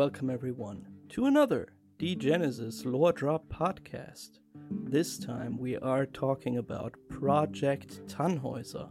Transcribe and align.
welcome 0.00 0.30
everyone 0.30 0.86
to 1.10 1.26
another 1.26 1.68
Degenesis 1.98 2.86
Lore 2.86 3.12
Drop 3.12 3.46
podcast. 3.50 4.38
This 4.70 5.18
time 5.18 5.58
we 5.58 5.76
are 5.76 6.06
talking 6.06 6.56
about 6.56 6.94
Project 7.10 8.00
Tannhäuser, 8.06 8.88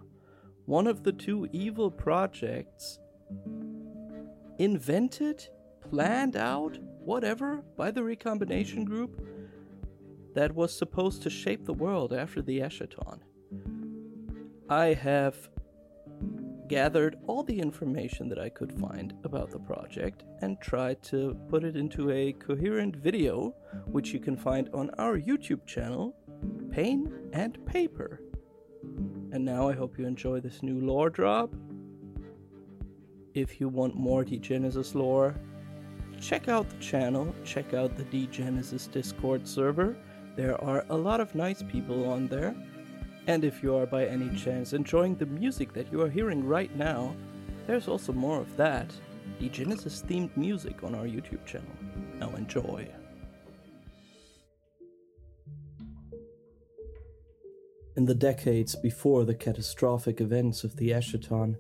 one 0.68 0.86
of 0.86 1.02
the 1.02 1.12
two 1.12 1.50
evil 1.52 1.90
projects 1.90 3.00
invented, 4.60 5.48
planned 5.90 6.36
out, 6.36 6.78
whatever, 7.00 7.64
by 7.76 7.90
the 7.90 8.04
Recombination 8.04 8.86
Group 8.86 9.20
that 10.36 10.54
was 10.54 10.78
supposed 10.78 11.24
to 11.24 11.32
shape 11.32 11.66
the 11.66 11.74
world 11.74 12.14
after 12.14 12.44
the 12.44 12.60
Eschaton. 12.60 13.18
I 14.70 14.94
have 14.94 15.50
gathered 16.70 17.18
all 17.28 17.44
the 17.44 17.60
information 17.60 18.30
that 18.30 18.40
I 18.40 18.48
could 18.48 18.72
find 18.72 19.14
about 19.24 19.50
the 19.50 19.60
project 19.60 20.24
and 20.42 20.62
tried 20.62 21.02
to 21.04 21.36
put 21.50 21.64
it 21.64 21.76
into 21.76 22.12
a 22.12 22.32
coherent 22.34 22.96
video, 22.96 23.56
which 23.88 24.14
you 24.14 24.20
can 24.20 24.38
find 24.38 24.70
on 24.74 24.92
our 24.92 25.18
YouTube 25.18 25.66
channel, 25.66 26.16
Pain 26.72 27.12
and 27.34 27.66
Paper. 27.66 28.22
And 29.32 29.44
now 29.44 29.68
I 29.68 29.74
hope 29.74 29.98
you 29.98 30.06
enjoy 30.06 30.40
this 30.40 30.62
new 30.62 30.80
lore 30.80 31.10
drop. 31.10 31.54
If 33.34 33.60
you 33.60 33.68
want 33.68 33.96
more 33.96 34.24
Genesis 34.24 34.94
lore, 34.94 35.36
check 36.22 36.48
out 36.48 36.70
the 36.70 36.78
channel, 36.78 37.34
check 37.44 37.74
out 37.74 37.98
the 37.98 38.28
Genesis 38.28 38.88
Discord 38.88 39.48
server. 39.48 39.98
There 40.36 40.64
are 40.64 40.86
a 40.90 40.96
lot 40.96 41.20
of 41.20 41.34
nice 41.34 41.64
people 41.64 42.12
on 42.12 42.28
there 42.28 42.56
and 43.30 43.44
if 43.44 43.62
you 43.62 43.76
are 43.76 43.86
by 43.86 44.08
any 44.08 44.36
chance 44.36 44.74
enjoying 44.74 45.14
the 45.14 45.26
music 45.28 45.72
that 45.72 45.92
you 45.92 46.02
are 46.02 46.10
hearing 46.10 46.44
right 46.44 46.76
now, 46.76 47.16
there's 47.68 47.88
also 47.88 48.12
more 48.12 48.42
of 48.42 48.58
that, 48.58 48.92
the 49.40 49.48
Genesis 49.50 50.02
themed 50.02 50.36
music 50.36 50.84
on 50.84 50.96
our 50.96 51.06
YouTube 51.06 51.46
channel. 51.46 51.70
Now 52.16 52.32
enjoy. 52.32 52.88
In 57.96 58.06
the 58.06 58.16
decades 58.16 58.76
before 58.76 59.26
the 59.26 59.36
catastrophic 59.36 60.22
events 60.22 60.64
of 60.64 60.76
the 60.78 60.90
Eschaton, 60.90 61.56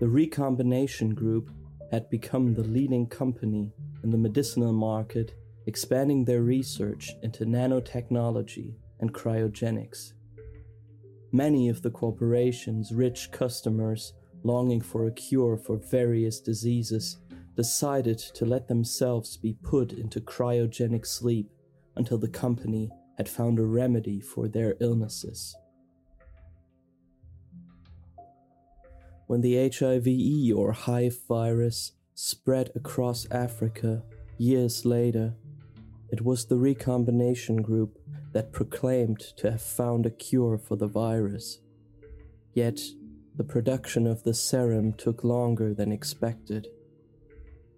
the 0.00 0.08
Recombination 0.08 1.14
Group 1.14 1.52
had 1.92 2.10
become 2.10 2.52
the 2.52 2.64
leading 2.64 3.06
company 3.06 3.72
in 4.02 4.10
the 4.10 4.18
medicinal 4.18 4.72
market, 4.72 5.34
expanding 5.66 6.24
their 6.24 6.42
research 6.42 7.12
into 7.22 7.44
nanotechnology 7.44 8.74
and 8.98 9.14
cryogenics. 9.14 10.14
Many 11.32 11.68
of 11.68 11.82
the 11.82 11.90
corporation's 11.90 12.92
rich 12.92 13.30
customers, 13.32 14.12
longing 14.42 14.80
for 14.80 15.06
a 15.06 15.12
cure 15.12 15.56
for 15.56 15.76
various 15.76 16.40
diseases, 16.40 17.18
decided 17.56 18.18
to 18.18 18.44
let 18.44 18.68
themselves 18.68 19.36
be 19.36 19.54
put 19.62 19.92
into 19.92 20.20
cryogenic 20.20 21.06
sleep 21.06 21.50
until 21.96 22.18
the 22.18 22.28
company 22.28 22.90
had 23.16 23.28
found 23.28 23.58
a 23.58 23.64
remedy 23.64 24.20
for 24.20 24.46
their 24.46 24.76
illnesses. 24.80 25.56
When 29.26 29.40
the 29.40 29.70
HIV 29.70 30.56
or 30.56 30.72
hive 30.72 31.18
virus 31.26 31.92
spread 32.14 32.70
across 32.76 33.26
Africa 33.30 34.02
years 34.38 34.84
later, 34.84 35.34
it 36.10 36.22
was 36.22 36.46
the 36.46 36.56
recombination 36.56 37.56
group 37.62 37.98
that 38.36 38.52
proclaimed 38.52 39.18
to 39.18 39.50
have 39.50 39.62
found 39.62 40.04
a 40.04 40.10
cure 40.10 40.58
for 40.58 40.76
the 40.76 40.86
virus. 40.86 41.60
Yet, 42.52 42.78
the 43.34 43.44
production 43.44 44.06
of 44.06 44.24
the 44.24 44.34
serum 44.34 44.92
took 44.92 45.24
longer 45.24 45.72
than 45.72 45.90
expected. 45.90 46.68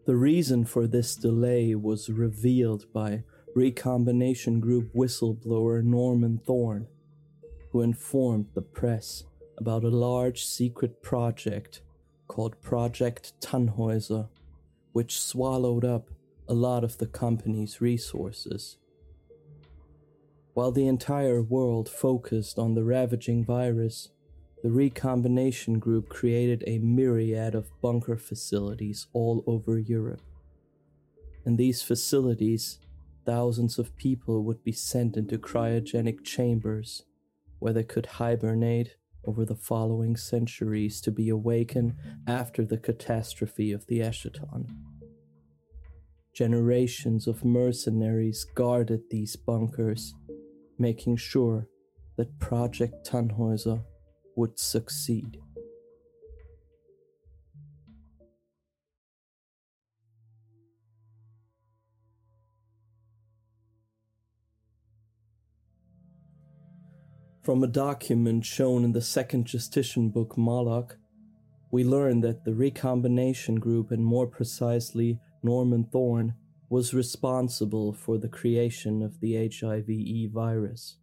The 0.05 0.17
reason 0.17 0.65
for 0.65 0.89
this 0.89 1.15
delay 1.15 1.77
was 1.77 2.11
revealed 2.11 2.93
by 2.93 3.23
Recombination 3.55 4.59
Group 4.59 4.93
whistleblower 4.93 5.85
Norman 5.85 6.41
Thorne, 6.45 6.89
who 7.71 7.81
informed 7.81 8.49
the 8.57 8.63
press 8.63 9.23
about 9.59 9.85
a 9.85 9.91
large 9.91 10.45
secret 10.45 11.05
project 11.05 11.83
called 12.27 12.61
Project 12.61 13.33
Tannhäuser, 13.41 14.29
which 14.91 15.21
swallowed 15.21 15.85
up 15.85 16.11
a 16.49 16.55
lot 16.55 16.83
of 16.83 16.99
the 16.99 17.07
company's 17.07 17.81
resources. 17.81 18.77
While 20.59 20.73
the 20.73 20.89
entire 20.89 21.41
world 21.41 21.89
focused 21.89 22.59
on 22.59 22.75
the 22.75 22.83
ravaging 22.83 23.45
virus, 23.45 24.09
the 24.65 24.73
Recombination 24.73 25.79
Group 25.79 26.09
created 26.09 26.65
a 26.67 26.81
myriad 26.81 27.55
of 27.55 27.71
bunker 27.81 28.17
facilities 28.17 29.07
all 29.13 29.45
over 29.47 29.79
Europe. 29.79 30.21
In 31.47 31.55
these 31.55 31.83
facilities, 31.83 32.81
thousands 33.25 33.79
of 33.79 33.97
people 33.97 34.43
would 34.43 34.65
be 34.65 34.73
sent 34.73 35.17
into 35.17 35.39
cryogenic 35.39 36.25
chambers 36.25 37.05
where 37.61 37.73
they 37.73 37.85
could 37.85 38.07
hibernate 38.07 38.97
over 39.25 39.45
the 39.45 39.55
following 39.55 40.17
centuries 40.17 41.01
to 41.03 41.13
be 41.13 41.29
awakened 41.29 41.95
after 42.27 42.65
the 42.65 42.79
catastrophe 42.79 43.71
of 43.71 43.87
the 43.87 44.01
Eschaton. 44.01 44.67
Generations 46.35 47.29
of 47.29 47.45
mercenaries 47.45 48.45
guarded 48.57 49.03
these 49.09 49.37
bunkers 49.37 50.15
making 50.79 51.17
sure 51.17 51.69
that 52.17 52.39
Project 52.39 53.07
Tannhäuser 53.07 53.85
would 54.37 54.59
succeed. 54.59 55.39
From 67.43 67.65
a 67.65 67.67
document 67.67 68.45
shown 68.45 68.85
in 68.85 68.93
the 68.93 69.01
second 69.01 69.47
Justitian 69.47 70.11
book 70.11 70.37
Moloch, 70.37 70.99
we 71.71 71.83
learn 71.83 72.21
that 72.21 72.45
the 72.45 72.55
recombination 72.55 73.57
group, 73.57 73.91
and 73.91 74.05
more 74.05 74.27
precisely 74.27 75.19
Norman 75.43 75.85
Thorne, 75.85 76.35
was 76.71 76.93
responsible 76.93 77.93
for 77.93 78.19
the 78.19 78.29
creation 78.29 79.03
of 79.03 79.21
the 79.21 79.49
HIV 79.49 80.33
virus. 80.33 80.99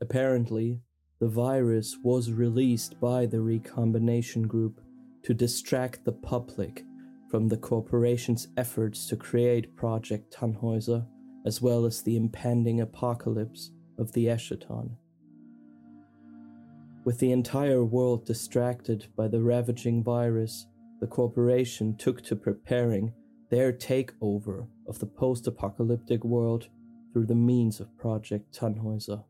Apparently, 0.00 0.80
the 1.20 1.28
virus 1.28 1.96
was 2.02 2.32
released 2.32 3.00
by 3.00 3.26
the 3.26 3.40
recombination 3.40 4.42
group 4.42 4.80
to 5.22 5.34
distract 5.34 6.04
the 6.04 6.12
public 6.12 6.84
from 7.30 7.48
the 7.48 7.56
corporation's 7.56 8.48
efforts 8.56 9.06
to 9.06 9.16
create 9.16 9.76
Project 9.76 10.34
Tannhäuser, 10.34 11.06
as 11.44 11.60
well 11.60 11.84
as 11.84 12.02
the 12.02 12.16
impending 12.16 12.80
apocalypse 12.80 13.70
of 13.98 14.12
the 14.12 14.26
Eschaton. 14.26 14.90
With 17.04 17.18
the 17.18 17.32
entire 17.32 17.84
world 17.84 18.26
distracted 18.26 19.06
by 19.16 19.28
the 19.28 19.40
ravaging 19.40 20.02
virus, 20.02 20.66
the 21.00 21.06
corporation 21.06 21.96
took 21.96 22.22
to 22.22 22.36
preparing 22.36 23.12
their 23.50 23.72
takeover 23.72 24.66
of 24.86 24.98
the 24.98 25.06
post 25.06 25.46
apocalyptic 25.46 26.24
world 26.24 26.68
through 27.12 27.26
the 27.26 27.34
means 27.34 27.80
of 27.80 27.96
Project 27.96 28.54
Tannhäuser. 28.54 29.24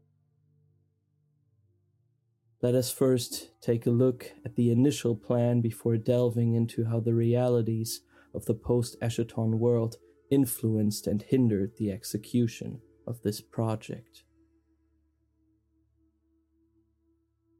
Let 2.60 2.74
us 2.74 2.90
first 2.90 3.50
take 3.60 3.86
a 3.86 3.90
look 3.90 4.32
at 4.44 4.56
the 4.56 4.72
initial 4.72 5.14
plan 5.14 5.60
before 5.60 5.96
delving 5.96 6.54
into 6.54 6.86
how 6.86 6.98
the 6.98 7.14
realities 7.14 8.00
of 8.34 8.46
the 8.46 8.54
post 8.54 8.96
Eschaton 9.00 9.58
world 9.58 9.96
influenced 10.30 11.06
and 11.06 11.22
hindered 11.22 11.76
the 11.76 11.92
execution 11.92 12.80
of 13.06 13.22
this 13.22 13.40
project. 13.40 14.24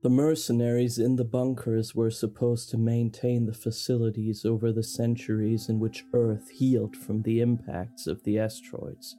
The 0.00 0.10
mercenaries 0.10 1.00
in 1.00 1.16
the 1.16 1.25
bunkers 1.25 1.92
were 1.92 2.10
supposed 2.10 2.70
to 2.70 2.78
maintain 2.78 3.47
the 3.47 3.53
facilities 3.53 4.44
over 4.44 4.70
the 4.70 4.84
centuries 4.84 5.69
in 5.69 5.81
which 5.81 6.05
Earth 6.12 6.50
healed 6.50 6.96
from 6.96 7.22
the 7.22 7.40
impacts 7.40 8.06
of 8.06 8.22
the 8.22 8.38
asteroids. 8.38 9.17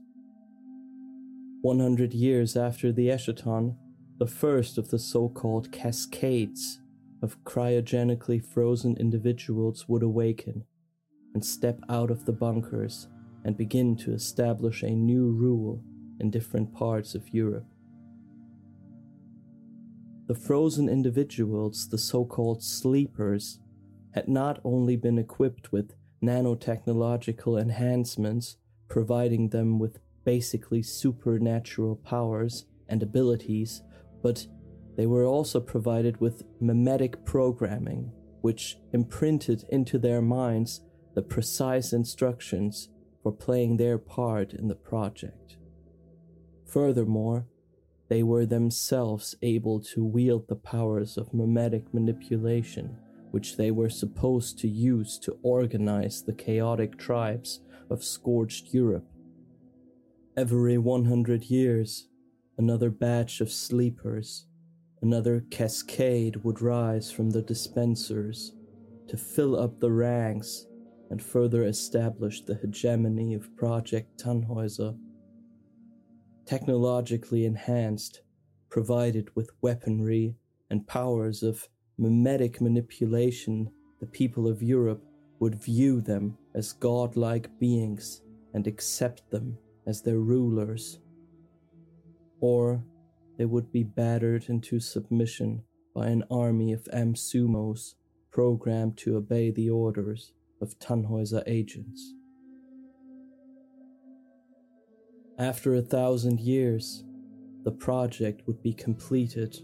100 1.63 2.13
years 2.13 2.55
after 2.55 2.93
the 2.93 3.09
Eschaton, 3.09 3.75
the 4.19 4.27
first 4.27 4.77
of 4.77 4.89
the 4.89 4.99
so 4.99 5.27
called 5.27 5.69
cascades 5.73 6.79
of 7.21 7.43
cryogenically 7.43 8.41
frozen 8.41 8.95
individuals 8.95 9.89
would 9.89 10.03
awaken 10.03 10.63
and 11.33 11.43
step 11.43 11.81
out 11.89 12.09
of 12.09 12.25
the 12.25 12.31
bunkers 12.31 13.09
and 13.43 13.57
begin 13.57 13.97
to 13.97 14.13
establish 14.13 14.81
a 14.81 14.91
new 14.91 15.29
rule 15.29 15.83
in 16.21 16.31
different 16.31 16.73
parts 16.73 17.15
of 17.15 17.33
Europe. 17.33 17.65
The 20.29 20.35
frozen 20.35 20.87
individuals, 20.87 21.89
the 21.89 21.97
so 21.97 22.23
called 22.23 22.61
sleepers, 22.63 23.57
had 24.11 24.27
not 24.27 24.61
only 24.63 24.95
been 24.95 25.17
equipped 25.17 25.71
with 25.71 25.95
nanotechnological 26.21 27.59
enhancements, 27.59 28.57
providing 28.87 29.49
them 29.49 29.79
with 29.79 29.97
basically 30.25 30.83
supernatural 30.83 31.95
powers 31.95 32.67
and 32.87 33.01
abilities, 33.01 33.81
but 34.21 34.45
they 34.95 35.07
were 35.07 35.25
also 35.25 35.59
provided 35.59 36.21
with 36.21 36.43
memetic 36.61 37.25
programming, 37.25 38.11
which 38.41 38.77
imprinted 38.93 39.65
into 39.69 39.97
their 39.97 40.21
minds 40.21 40.81
the 41.15 41.23
precise 41.23 41.91
instructions 41.91 42.89
for 43.23 43.31
playing 43.31 43.77
their 43.77 43.97
part 43.97 44.53
in 44.53 44.67
the 44.67 44.75
project. 44.75 45.57
Furthermore, 46.67 47.47
they 48.09 48.23
were 48.23 48.45
themselves 48.45 49.35
able 49.43 49.79
to 49.79 50.03
wield 50.03 50.47
the 50.47 50.55
powers 50.55 51.15
of 51.15 51.33
mimetic 51.33 51.93
manipulation, 51.93 52.97
which 53.31 53.55
they 53.55 53.69
were 53.69 53.89
supposed 53.89 54.57
to 54.59 54.67
use 54.67 55.19
to 55.19 55.37
organize 55.43 56.23
the 56.23 56.33
chaotic 56.33 56.97
tribes 56.97 57.61
of 57.89 58.03
scorched 58.03 58.73
Europe. 58.73 59.05
Every 60.35 60.77
100 60.77 61.45
years, 61.45 62.07
another 62.57 62.89
batch 62.89 63.41
of 63.41 63.51
sleepers, 63.51 64.47
another 65.03 65.45
cascade 65.51 66.37
would 66.37 66.61
rise 66.61 67.11
from 67.11 67.29
the 67.29 67.43
dispensers 67.43 68.53
to 69.07 69.17
fill 69.17 69.59
up 69.59 69.79
the 69.79 69.91
ranks 69.91 70.65
and 71.11 71.21
further 71.21 71.63
establish 71.63 72.41
the 72.41 72.55
hegemony 72.55 73.35
of 73.35 73.55
Project 73.55 74.19
Tannhäuser 74.19 74.97
technologically 76.49 77.45
enhanced, 77.45 78.21
provided 78.71 79.29
with 79.35 79.51
weaponry 79.61 80.35
and 80.71 80.87
powers 80.87 81.43
of 81.43 81.67
mimetic 81.99 82.59
manipulation, 82.59 83.69
the 83.99 84.07
people 84.07 84.47
of 84.47 84.63
Europe 84.63 85.03
would 85.39 85.53
view 85.53 86.01
them 86.01 86.35
as 86.55 86.73
godlike 86.73 87.47
beings 87.59 88.23
and 88.55 88.65
accept 88.65 89.29
them 89.29 89.55
as 89.85 90.01
their 90.01 90.17
rulers. 90.17 90.97
Or 92.39 92.83
they 93.37 93.45
would 93.45 93.71
be 93.71 93.83
battered 93.83 94.45
into 94.49 94.79
submission 94.79 95.61
by 95.93 96.07
an 96.07 96.23
army 96.31 96.73
of 96.73 96.87
AmSumos 96.91 97.93
programmed 98.31 98.97
to 98.97 99.17
obey 99.17 99.51
the 99.51 99.69
orders 99.69 100.33
of 100.63 100.79
Tannhäuser 100.79 101.43
agents. 101.45 102.15
After 105.39 105.75
a 105.75 105.81
thousand 105.81 106.41
years, 106.41 107.05
the 107.63 107.71
project 107.71 108.45
would 108.45 108.61
be 108.61 108.73
completed 108.73 109.57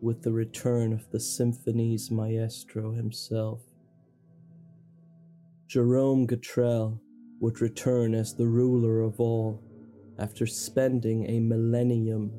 with 0.00 0.22
the 0.22 0.32
return 0.32 0.92
of 0.92 1.08
the 1.12 1.20
symphony's 1.20 2.10
maestro 2.10 2.90
himself. 2.90 3.60
Jerome 5.68 6.26
Gatrell 6.26 6.98
would 7.38 7.60
return 7.60 8.12
as 8.12 8.34
the 8.34 8.48
ruler 8.48 9.02
of 9.02 9.20
all 9.20 9.62
after 10.18 10.46
spending 10.46 11.30
a 11.30 11.38
millennium 11.38 12.32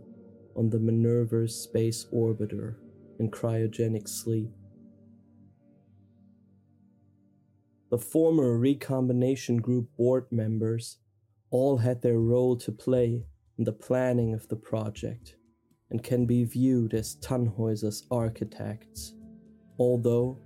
on 0.57 0.69
the 0.69 0.79
Minerva's 0.79 1.55
space 1.55 2.07
orbiter 2.13 2.75
in 3.19 3.31
cryogenic 3.31 4.09
sleep. 4.09 4.49
The 7.89 7.97
former 7.97 8.57
recombination 8.57 9.57
group 9.61 9.87
board 9.95 10.25
members 10.29 10.97
all 11.51 11.77
had 11.77 12.01
their 12.01 12.19
role 12.19 12.55
to 12.57 12.71
play 12.71 13.25
in 13.57 13.63
the 13.63 13.71
planning 13.71 14.33
of 14.33 14.47
the 14.47 14.55
project 14.55 15.35
and 15.89 16.03
can 16.03 16.25
be 16.25 16.43
viewed 16.43 16.93
as 16.93 17.15
Tannhäuser's 17.17 18.05
architects, 18.11 19.13
although 19.79 20.39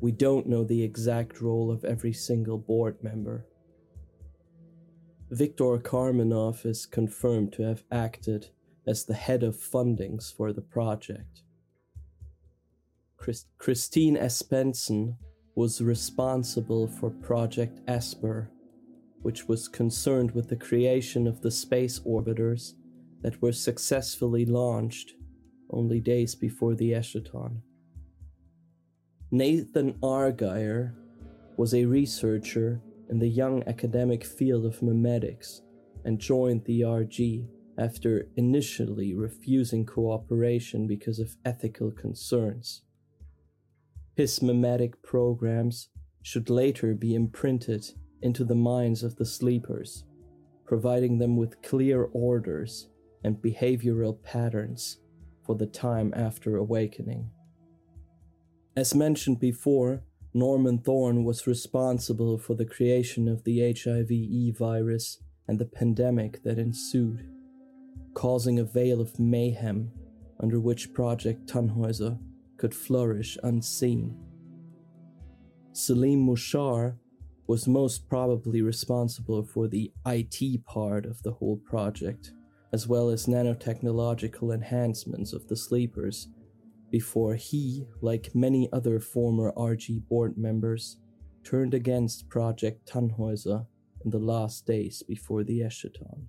we 0.00 0.12
don't 0.12 0.46
know 0.46 0.64
the 0.64 0.82
exact 0.82 1.40
role 1.40 1.70
of 1.70 1.84
every 1.84 2.12
single 2.12 2.58
board 2.58 3.02
member. 3.02 3.46
Viktor 5.30 5.78
Karmenov 5.78 6.66
is 6.66 6.86
confirmed 6.86 7.52
to 7.54 7.62
have 7.62 7.82
acted 7.90 8.50
as 8.86 9.04
the 9.04 9.14
head 9.14 9.42
of 9.42 9.56
fundings 9.56 10.32
for 10.32 10.52
the 10.52 10.60
project. 10.60 11.42
Christ- 13.16 13.48
Christine 13.56 14.16
Espensen 14.16 15.16
was 15.54 15.80
responsible 15.80 16.86
for 16.86 17.10
Project 17.10 17.80
Esper 17.88 18.50
which 19.24 19.48
was 19.48 19.68
concerned 19.68 20.32
with 20.32 20.50
the 20.50 20.56
creation 20.56 21.26
of 21.26 21.40
the 21.40 21.50
space 21.50 21.98
orbiters 22.00 22.74
that 23.22 23.40
were 23.40 23.52
successfully 23.52 24.44
launched 24.44 25.14
only 25.70 25.98
days 25.98 26.34
before 26.34 26.74
the 26.74 26.90
Eschaton. 26.90 27.62
Nathan 29.30 29.94
Argyre 30.02 30.94
was 31.56 31.72
a 31.72 31.86
researcher 31.86 32.82
in 33.08 33.18
the 33.18 33.28
young 33.28 33.66
academic 33.66 34.26
field 34.26 34.66
of 34.66 34.80
memetics 34.80 35.62
and 36.04 36.18
joined 36.18 36.66
the 36.66 36.82
RG 36.82 37.48
after 37.78 38.28
initially 38.36 39.14
refusing 39.14 39.86
cooperation 39.86 40.86
because 40.86 41.18
of 41.18 41.34
ethical 41.46 41.90
concerns. 41.90 42.82
His 44.16 44.40
memetic 44.40 45.02
programs 45.02 45.88
should 46.20 46.50
later 46.50 46.92
be 46.94 47.14
imprinted 47.14 47.86
into 48.24 48.42
the 48.42 48.54
minds 48.54 49.02
of 49.02 49.14
the 49.16 49.26
sleepers, 49.26 50.04
providing 50.64 51.18
them 51.18 51.36
with 51.36 51.60
clear 51.62 52.08
orders 52.12 52.88
and 53.22 53.36
behavioral 53.36 54.20
patterns 54.22 54.98
for 55.44 55.54
the 55.54 55.66
time 55.66 56.12
after 56.16 56.56
awakening. 56.56 57.30
As 58.76 58.94
mentioned 58.94 59.38
before, 59.38 60.02
Norman 60.32 60.78
Thorne 60.78 61.22
was 61.22 61.46
responsible 61.46 62.38
for 62.38 62.54
the 62.54 62.64
creation 62.64 63.28
of 63.28 63.44
the 63.44 63.72
HIV 63.72 64.56
virus 64.58 65.18
and 65.46 65.58
the 65.58 65.66
pandemic 65.66 66.42
that 66.42 66.58
ensued, 66.58 67.28
causing 68.14 68.58
a 68.58 68.64
veil 68.64 69.00
of 69.02 69.20
mayhem 69.20 69.92
under 70.40 70.58
which 70.58 70.94
Project 70.94 71.46
Tannhäuser 71.46 72.18
could 72.56 72.74
flourish 72.74 73.36
unseen. 73.42 74.16
Salim 75.72 76.26
Mushar 76.26 76.96
was 77.46 77.68
most 77.68 78.08
probably 78.08 78.62
responsible 78.62 79.44
for 79.44 79.68
the 79.68 79.92
IT 80.06 80.64
part 80.64 81.04
of 81.04 81.22
the 81.22 81.32
whole 81.32 81.56
project, 81.56 82.32
as 82.72 82.88
well 82.88 83.10
as 83.10 83.26
nanotechnological 83.26 84.54
enhancements 84.54 85.32
of 85.32 85.46
the 85.48 85.56
sleepers, 85.56 86.28
before 86.90 87.34
he, 87.34 87.86
like 88.00 88.34
many 88.34 88.68
other 88.72 89.00
former 89.00 89.52
RG 89.56 90.06
board 90.08 90.38
members, 90.38 90.98
turned 91.42 91.74
against 91.74 92.28
Project 92.28 92.88
Tannhäuser 92.88 93.66
in 94.04 94.10
the 94.10 94.18
last 94.18 94.66
days 94.66 95.02
before 95.02 95.44
the 95.44 95.60
Eschaton. 95.60 96.28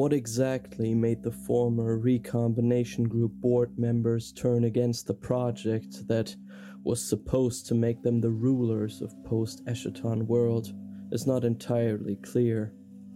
What 0.00 0.14
exactly 0.14 0.94
made 0.94 1.22
the 1.22 1.30
former 1.30 1.98
Recombination 1.98 3.04
Group 3.04 3.32
board 3.34 3.78
members 3.78 4.32
turn 4.32 4.64
against 4.64 5.06
the 5.06 5.12
project 5.12 6.08
that 6.08 6.34
was 6.82 7.06
supposed 7.06 7.66
to 7.66 7.74
make 7.74 8.00
them 8.00 8.18
the 8.18 8.30
rulers 8.30 9.02
of 9.02 9.12
post 9.24 9.62
Eschaton 9.66 10.22
world 10.22 10.72
is 11.12 11.26
not 11.26 11.44
entirely 11.44 12.16
clear, 12.16 12.72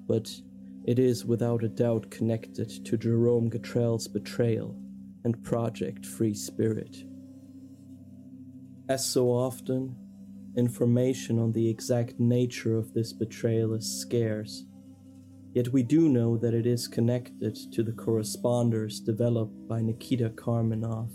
but 0.06 0.30
it 0.86 0.98
is 0.98 1.24
without 1.24 1.64
a 1.64 1.70
doubt 1.70 2.10
connected 2.10 2.84
to 2.84 2.98
Jerome 2.98 3.48
Gatrell's 3.48 4.06
betrayal 4.06 4.76
and 5.24 5.42
Project 5.42 6.04
Free 6.04 6.34
Spirit. 6.34 7.02
As 8.90 9.06
so 9.06 9.28
often, 9.28 9.96
information 10.54 11.38
on 11.38 11.52
the 11.52 11.66
exact 11.66 12.20
nature 12.20 12.76
of 12.76 12.92
this 12.92 13.14
betrayal 13.14 13.72
is 13.72 14.02
scarce 14.02 14.66
Yet 15.54 15.72
we 15.72 15.84
do 15.84 16.08
know 16.08 16.36
that 16.36 16.52
it 16.52 16.66
is 16.66 16.88
connected 16.88 17.56
to 17.72 17.84
the 17.84 17.92
corresponders 17.92 18.98
developed 18.98 19.68
by 19.68 19.82
Nikita 19.82 20.30
Karmenov. 20.30 21.12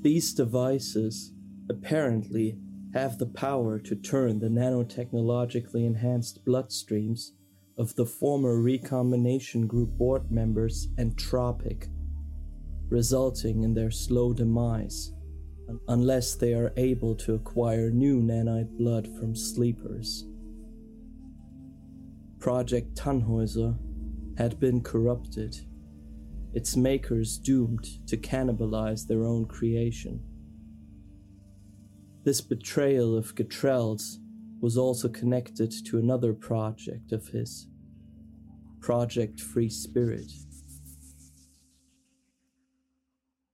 These 0.00 0.32
devices 0.32 1.34
apparently 1.68 2.58
have 2.94 3.18
the 3.18 3.26
power 3.26 3.78
to 3.78 3.94
turn 3.94 4.38
the 4.38 4.48
nanotechnologically 4.48 5.84
enhanced 5.84 6.46
bloodstreams 6.46 7.32
of 7.76 7.94
the 7.94 8.06
former 8.06 8.58
recombination 8.58 9.66
group 9.66 9.90
board 9.90 10.32
members 10.32 10.88
entropic, 10.96 11.88
resulting 12.88 13.64
in 13.64 13.74
their 13.74 13.90
slow 13.90 14.32
demise 14.32 15.12
unless 15.88 16.34
they 16.34 16.54
are 16.54 16.72
able 16.78 17.14
to 17.14 17.34
acquire 17.34 17.90
new 17.90 18.22
nanite 18.22 18.70
blood 18.78 19.06
from 19.18 19.36
sleepers. 19.36 20.24
Project 22.38 22.94
Tannhäuser 22.94 23.76
had 24.38 24.60
been 24.60 24.80
corrupted, 24.80 25.56
its 26.54 26.76
makers 26.76 27.36
doomed 27.36 28.06
to 28.06 28.16
cannibalize 28.16 29.06
their 29.06 29.24
own 29.24 29.46
creation. 29.46 30.22
This 32.24 32.40
betrayal 32.40 33.16
of 33.16 33.34
Gatrell's 33.34 34.20
was 34.60 34.76
also 34.76 35.08
connected 35.08 35.72
to 35.86 35.98
another 35.98 36.32
project 36.32 37.12
of 37.12 37.28
his 37.28 37.66
Project 38.80 39.40
Free 39.40 39.68
Spirit. 39.68 40.30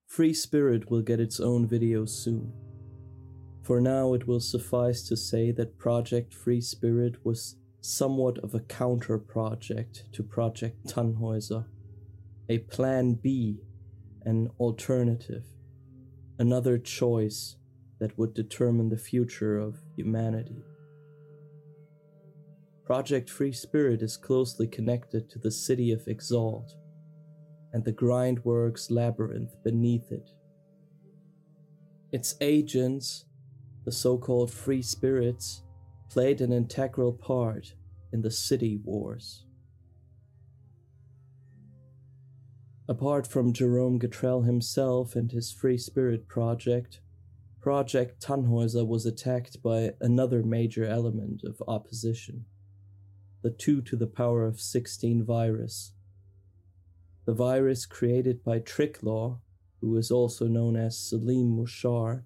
Free 0.07 0.35
Spirit 0.35 0.91
will 0.91 1.03
get 1.03 1.21
its 1.21 1.41
own 1.41 1.67
video 1.67 2.05
soon. 2.05 2.53
For 3.63 3.81
now, 3.81 4.13
it 4.13 4.29
will 4.29 4.41
suffice 4.41 5.03
to 5.09 5.17
say 5.17 5.51
that 5.53 5.79
Project 5.79 6.35
Free 6.35 6.61
Spirit 6.61 7.25
was 7.25 7.57
somewhat 7.85 8.39
of 8.39 8.55
a 8.55 8.61
counter 8.61 9.19
project 9.19 10.05
to 10.11 10.23
Project 10.23 10.87
Tannhäuser, 10.87 11.67
a 12.49 12.59
plan 12.61 13.13
B, 13.13 13.61
an 14.25 14.49
alternative, 14.59 15.45
another 16.39 16.79
choice 16.79 17.57
that 18.01 18.17
would 18.17 18.33
determine 18.33 18.89
the 18.89 18.97
future 18.97 19.59
of 19.59 19.83
humanity. 19.97 20.65
Project 22.87 23.29
Free 23.29 23.53
Spirit 23.53 24.01
is 24.01 24.17
closely 24.17 24.67
connected 24.67 25.29
to 25.29 25.39
the 25.39 25.51
city 25.51 25.93
of 25.93 26.09
Exalt 26.09 26.77
and 27.75 27.85
the 27.85 27.93
Grindworks 27.93 28.91
labyrinth 28.91 29.63
beneath 29.63 30.11
it. 30.11 30.31
Its 32.13 32.35
agents, 32.41 33.27
the 33.85 33.93
so 33.93 34.17
called 34.17 34.51
Free 34.51 34.81
Spirits, 34.81 35.61
played 36.09 36.41
an 36.41 36.53
integral 36.53 37.13
part 37.13 37.75
in 38.13 38.23
the 38.23 38.31
city 38.31 38.79
wars. 38.85 39.45
Apart 42.89 43.27
from 43.27 43.53
Jerome 43.53 43.99
Gatrell 43.99 44.45
himself 44.45 45.17
and 45.17 45.33
his 45.33 45.51
Free 45.51 45.79
Spirit 45.79 46.29
project, 46.29 47.01
Project 47.61 48.23
Tannhäuser 48.23 48.87
was 48.87 49.07
attacked 49.07 49.63
by 49.63 49.95
another 49.99 50.43
major 50.43 50.85
element 50.85 51.43
of 51.45 51.63
opposition 51.67 52.45
the 53.41 53.51
2 53.51 53.83
to 53.83 53.97
the 53.97 54.07
power 54.07 54.45
of 54.47 54.59
16 54.59 55.23
virus. 55.25 55.93
The 57.27 57.35
virus 57.35 57.85
created 57.85 58.43
by 58.43 58.61
Tricklaw, 58.61 59.39
who 59.81 59.97
is 59.97 60.11
also 60.11 60.47
known 60.47 60.77
as 60.77 60.99
Salim 60.99 61.57
Mushar, 61.57 62.23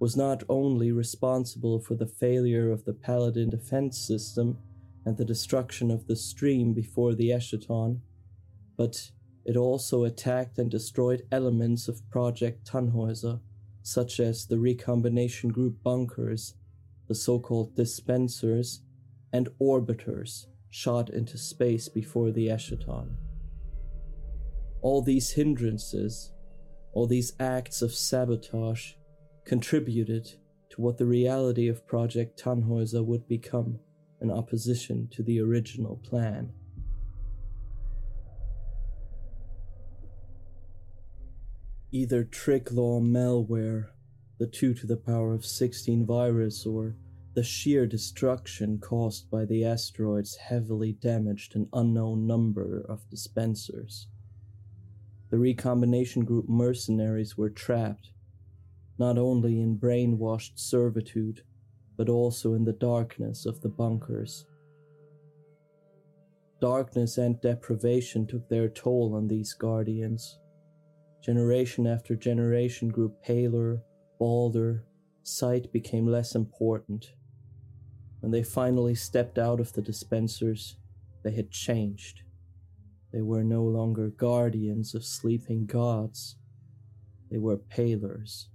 was 0.00 0.16
not 0.16 0.42
only 0.48 0.90
responsible 0.90 1.78
for 1.78 1.94
the 1.94 2.06
failure 2.06 2.72
of 2.72 2.84
the 2.86 2.92
Paladin 2.92 3.50
defense 3.50 3.98
system 3.98 4.58
and 5.04 5.16
the 5.18 5.24
destruction 5.24 5.90
of 5.90 6.06
the 6.06 6.16
stream 6.16 6.72
before 6.72 7.14
the 7.14 7.28
Eschaton, 7.28 8.00
but 8.78 9.10
it 9.44 9.58
also 9.58 10.04
attacked 10.04 10.58
and 10.58 10.70
destroyed 10.70 11.26
elements 11.30 11.86
of 11.86 12.08
Project 12.10 12.66
Tannhäuser, 12.66 13.40
such 13.82 14.20
as 14.20 14.46
the 14.46 14.58
recombination 14.58 15.50
group 15.50 15.82
bunkers, 15.82 16.54
the 17.06 17.14
so 17.14 17.38
called 17.38 17.76
dispensers, 17.76 18.80
and 19.34 19.50
orbiters 19.60 20.46
shot 20.70 21.10
into 21.10 21.36
space 21.36 21.88
before 21.88 22.30
the 22.30 22.46
Eschaton. 22.48 23.16
All 24.80 25.02
these 25.02 25.32
hindrances, 25.32 26.32
all 26.94 27.06
these 27.06 27.34
acts 27.38 27.82
of 27.82 27.92
sabotage, 27.92 28.94
contributed 29.44 30.34
to 30.70 30.80
what 30.80 30.98
the 30.98 31.06
reality 31.06 31.68
of 31.68 31.86
Project 31.86 32.40
Tannhäuser 32.40 33.04
would 33.04 33.26
become 33.26 33.80
in 34.20 34.30
opposition 34.30 35.08
to 35.12 35.22
the 35.22 35.40
original 35.40 35.96
plan. 35.96 36.52
Either 41.92 42.22
Tricklaw 42.22 43.02
malware, 43.02 43.88
the 44.38 44.46
2 44.46 44.74
to 44.74 44.86
the 44.86 44.96
power 44.96 45.34
of 45.34 45.44
16 45.44 46.06
virus, 46.06 46.64
or 46.64 46.96
the 47.34 47.42
sheer 47.42 47.86
destruction 47.86 48.78
caused 48.78 49.30
by 49.30 49.44
the 49.44 49.64
asteroids 49.64 50.36
heavily 50.36 50.92
damaged 50.92 51.56
an 51.56 51.68
unknown 51.72 52.26
number 52.26 52.84
of 52.88 53.08
dispensers. 53.08 54.06
The 55.30 55.38
recombination 55.38 56.24
group 56.24 56.48
mercenaries 56.48 57.36
were 57.36 57.50
trapped, 57.50 58.10
not 59.00 59.16
only 59.16 59.62
in 59.62 59.78
brainwashed 59.78 60.58
servitude, 60.58 61.42
but 61.96 62.10
also 62.10 62.52
in 62.52 62.64
the 62.66 62.74
darkness 62.74 63.46
of 63.46 63.58
the 63.62 63.68
bunkers. 63.68 64.44
Darkness 66.60 67.16
and 67.16 67.40
deprivation 67.40 68.26
took 68.26 68.46
their 68.50 68.68
toll 68.68 69.14
on 69.16 69.26
these 69.26 69.54
guardians. 69.54 70.38
Generation 71.24 71.86
after 71.86 72.14
generation 72.14 72.90
grew 72.90 73.10
paler, 73.24 73.82
balder, 74.18 74.84
sight 75.22 75.72
became 75.72 76.06
less 76.06 76.34
important. 76.34 77.14
When 78.20 78.30
they 78.30 78.42
finally 78.42 78.94
stepped 78.94 79.38
out 79.38 79.60
of 79.60 79.72
the 79.72 79.80
dispensers, 79.80 80.76
they 81.24 81.32
had 81.32 81.50
changed. 81.50 82.20
They 83.14 83.22
were 83.22 83.44
no 83.44 83.62
longer 83.62 84.10
guardians 84.10 84.94
of 84.94 85.06
sleeping 85.06 85.64
gods, 85.64 86.36
they 87.30 87.38
were 87.38 87.56
palers. 87.56 88.48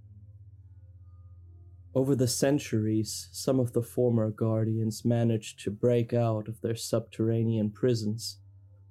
Over 1.96 2.14
the 2.14 2.28
centuries, 2.28 3.30
some 3.32 3.58
of 3.58 3.72
the 3.72 3.82
former 3.82 4.30
guardians 4.30 5.06
managed 5.06 5.62
to 5.64 5.72
break 5.72 6.14
out 6.14 6.50
of 6.50 6.60
their 6.60 6.76
subterranean 6.76 7.72
prisons, 7.72 8.40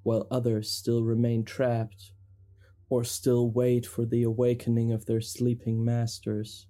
while 0.04 0.26
others 0.30 0.70
still 0.70 1.04
remain 1.04 1.44
trapped 1.44 2.12
or 2.88 3.04
still 3.04 3.50
wait 3.50 3.84
for 3.84 4.06
the 4.06 4.22
awakening 4.22 4.90
of 4.90 5.04
their 5.04 5.20
sleeping 5.20 5.84
masters. 5.84 6.66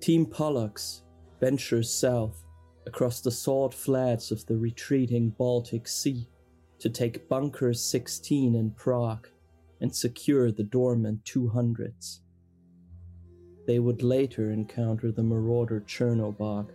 Team 0.00 0.24
Pollux 0.24 1.02
ventures 1.40 1.92
south 1.92 2.46
across 2.86 3.20
the 3.20 3.30
salt 3.30 3.74
flats 3.74 4.30
of 4.30 4.46
the 4.46 4.56
retreating 4.56 5.28
Baltic 5.28 5.86
Sea 5.86 6.26
to 6.78 6.88
take 6.88 7.28
Bunker 7.28 7.74
16 7.74 8.54
in 8.54 8.70
Prague 8.70 9.28
and 9.82 9.94
secure 9.94 10.50
the 10.50 10.62
dormant 10.62 11.22
200s. 11.24 12.20
They 13.66 13.78
would 13.78 14.02
later 14.02 14.50
encounter 14.50 15.12
the 15.12 15.22
marauder 15.22 15.84
Chernobog, 15.86 16.70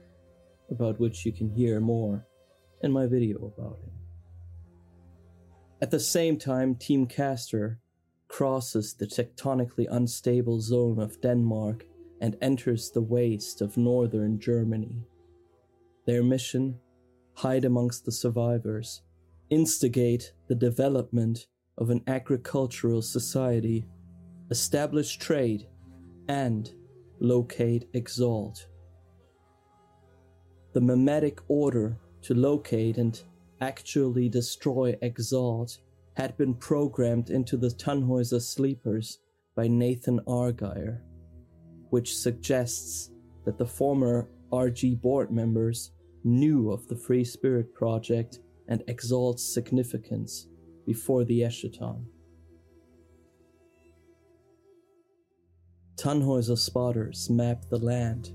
about 0.69 0.99
which 0.99 1.25
you 1.25 1.31
can 1.31 1.49
hear 1.49 1.79
more 1.79 2.27
in 2.83 2.91
my 2.91 3.07
video 3.07 3.51
about 3.57 3.79
him. 3.79 3.91
At 5.81 5.89
the 5.89 5.99
same 5.99 6.37
time, 6.37 6.75
Team 6.75 7.07
Castor 7.07 7.79
crosses 8.27 8.93
the 8.93 9.07
tectonically 9.07 9.87
unstable 9.89 10.61
zone 10.61 10.99
of 10.99 11.19
Denmark 11.21 11.85
and 12.21 12.37
enters 12.41 12.91
the 12.91 13.01
waste 13.01 13.61
of 13.61 13.77
northern 13.77 14.39
Germany. 14.39 15.05
Their 16.05 16.23
mission 16.23 16.79
hide 17.33 17.65
amongst 17.65 18.05
the 18.05 18.11
survivors, 18.11 19.01
instigate 19.49 20.33
the 20.47 20.55
development 20.55 21.47
of 21.77 21.89
an 21.89 22.01
agricultural 22.07 23.01
society, 23.01 23.85
establish 24.49 25.17
trade, 25.17 25.67
and 26.27 26.71
locate 27.19 27.89
Exalt. 27.93 28.67
The 30.73 30.81
mimetic 30.81 31.39
order 31.47 31.97
to 32.23 32.33
locate 32.33 32.97
and 32.97 33.21
actually 33.61 34.29
destroy 34.29 34.95
Exalt 35.01 35.77
had 36.13 36.37
been 36.37 36.53
programmed 36.53 37.29
into 37.29 37.57
the 37.57 37.67
Tannhäuser 37.67 38.41
sleepers 38.41 39.19
by 39.55 39.67
Nathan 39.67 40.19
Argyre, 40.27 40.99
which 41.95 42.17
suggests 42.17 43.11
that 43.45 43.57
the 43.57 43.65
former 43.65 44.27
RG 44.51 44.99
board 44.99 45.31
members 45.31 45.91
knew 46.25 46.69
of 46.69 46.85
the 46.89 46.95
Free 46.97 47.23
Spirit 47.23 47.73
Project 47.73 48.39
and 48.67 48.83
Exalt's 48.89 49.41
significance 49.53 50.47
before 50.85 51.23
the 51.23 51.39
Eschaton. 51.39 52.03
Tannhäuser 55.95 56.57
spotters 56.57 57.29
mapped 57.29 57.69
the 57.69 57.79
land. 57.79 58.33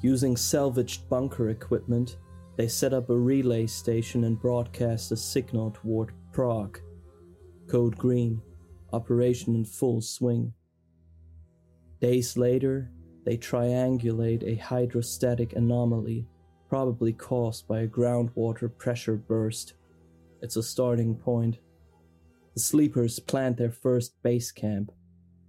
Using 0.00 0.34
salvaged 0.34 1.10
bunker 1.10 1.50
equipment, 1.50 2.16
they 2.56 2.68
set 2.68 2.94
up 2.94 3.10
a 3.10 3.18
relay 3.18 3.66
station 3.66 4.24
and 4.24 4.40
broadcast 4.40 5.12
a 5.12 5.16
signal 5.18 5.72
toward 5.72 6.14
Prague. 6.32 6.78
Code 7.66 7.98
Green, 7.98 8.40
operation 8.94 9.54
in 9.54 9.66
full 9.66 10.00
swing. 10.00 10.54
Days 12.00 12.36
later, 12.36 12.90
they 13.24 13.36
triangulate 13.36 14.44
a 14.44 14.54
hydrostatic 14.54 15.54
anomaly, 15.54 16.28
probably 16.68 17.12
caused 17.12 17.66
by 17.66 17.80
a 17.80 17.88
groundwater 17.88 18.70
pressure 18.78 19.16
burst. 19.16 19.74
It's 20.40 20.56
a 20.56 20.62
starting 20.62 21.16
point. 21.16 21.58
The 22.54 22.60
sleepers 22.60 23.18
plant 23.18 23.56
their 23.56 23.72
first 23.72 24.22
base 24.22 24.52
camp, 24.52 24.92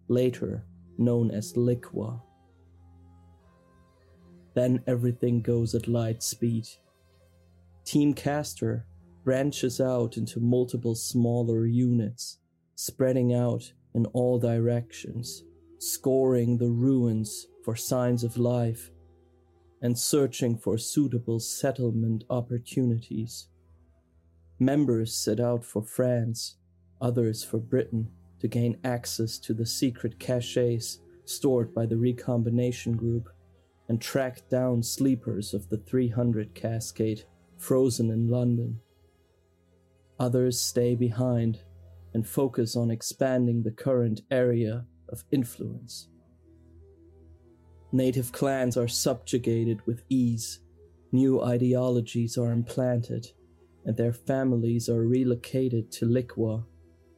later 0.07 0.65
known 0.97 1.29
as 1.29 1.53
Liqua. 1.53 2.19
Then 4.55 4.81
everything 4.87 5.41
goes 5.41 5.75
at 5.75 5.87
light 5.87 6.23
speed. 6.23 6.67
Team 7.85 8.13
Castor 8.13 8.85
branches 9.23 9.79
out 9.79 10.17
into 10.17 10.39
multiple 10.39 10.95
smaller 10.95 11.67
units, 11.67 12.39
spreading 12.75 13.33
out 13.35 13.71
in 13.93 14.07
all 14.07 14.39
directions 14.39 15.43
scoring 15.79 16.57
the 16.57 16.69
ruins 16.69 17.47
for 17.63 17.75
signs 17.75 18.23
of 18.23 18.37
life, 18.37 18.91
and 19.81 19.97
searching 19.97 20.57
for 20.57 20.77
suitable 20.77 21.39
settlement 21.39 22.23
opportunities. 22.29 23.47
Members 24.59 25.13
set 25.13 25.39
out 25.39 25.63
for 25.63 25.81
France, 25.81 26.57
others 27.01 27.43
for 27.43 27.59
Britain, 27.59 28.11
to 28.39 28.47
gain 28.47 28.77
access 28.83 29.37
to 29.37 29.53
the 29.53 29.65
secret 29.65 30.19
caches 30.19 30.99
stored 31.25 31.73
by 31.73 31.85
the 31.85 31.97
recombination 31.97 32.95
group 32.97 33.29
and 33.87 34.01
track 34.01 34.47
down 34.49 34.83
sleepers 34.83 35.53
of 35.53 35.69
the 35.69 35.77
300 35.77 36.53
cascade 36.53 37.23
frozen 37.57 38.09
in 38.09 38.27
London. 38.27 38.79
Others 40.19 40.59
stay 40.59 40.95
behind 40.95 41.59
and 42.13 42.27
focus 42.27 42.75
on 42.75 42.91
expanding 42.91 43.63
the 43.63 43.71
current 43.71 44.21
area 44.29 44.85
of 45.11 45.23
influence. 45.31 46.09
Native 47.91 48.31
clans 48.31 48.77
are 48.77 48.87
subjugated 48.87 49.85
with 49.85 50.03
ease, 50.09 50.59
new 51.11 51.41
ideologies 51.41 52.37
are 52.37 52.51
implanted, 52.51 53.27
and 53.85 53.97
their 53.97 54.13
families 54.13 54.89
are 54.89 55.07
relocated 55.07 55.91
to 55.93 56.05
Liqua 56.05 56.63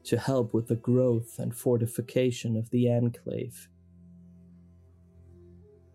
to 0.05 0.17
help 0.17 0.53
with 0.53 0.67
the 0.67 0.75
growth 0.75 1.39
and 1.39 1.53
fortification 1.53 2.55
of 2.55 2.69
the 2.69 2.89
enclave. 2.89 3.67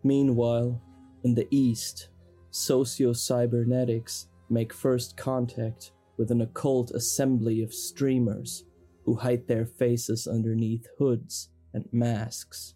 Meanwhile, 0.03 0.81
in 1.23 1.33
the 1.33 1.47
east, 1.49 2.09
socio 2.51 3.13
cybernetics 3.13 4.27
make 4.49 4.71
first 4.71 5.17
contact 5.17 5.91
with 6.17 6.31
an 6.31 6.41
occult 6.41 6.91
assembly 6.91 7.63
of 7.63 7.73
streamers 7.73 8.63
who 9.03 9.15
hide 9.15 9.47
their 9.47 9.65
faces 9.65 10.27
underneath 10.27 10.87
hoods 10.97 11.49
and 11.77 11.87
masks. 11.93 12.73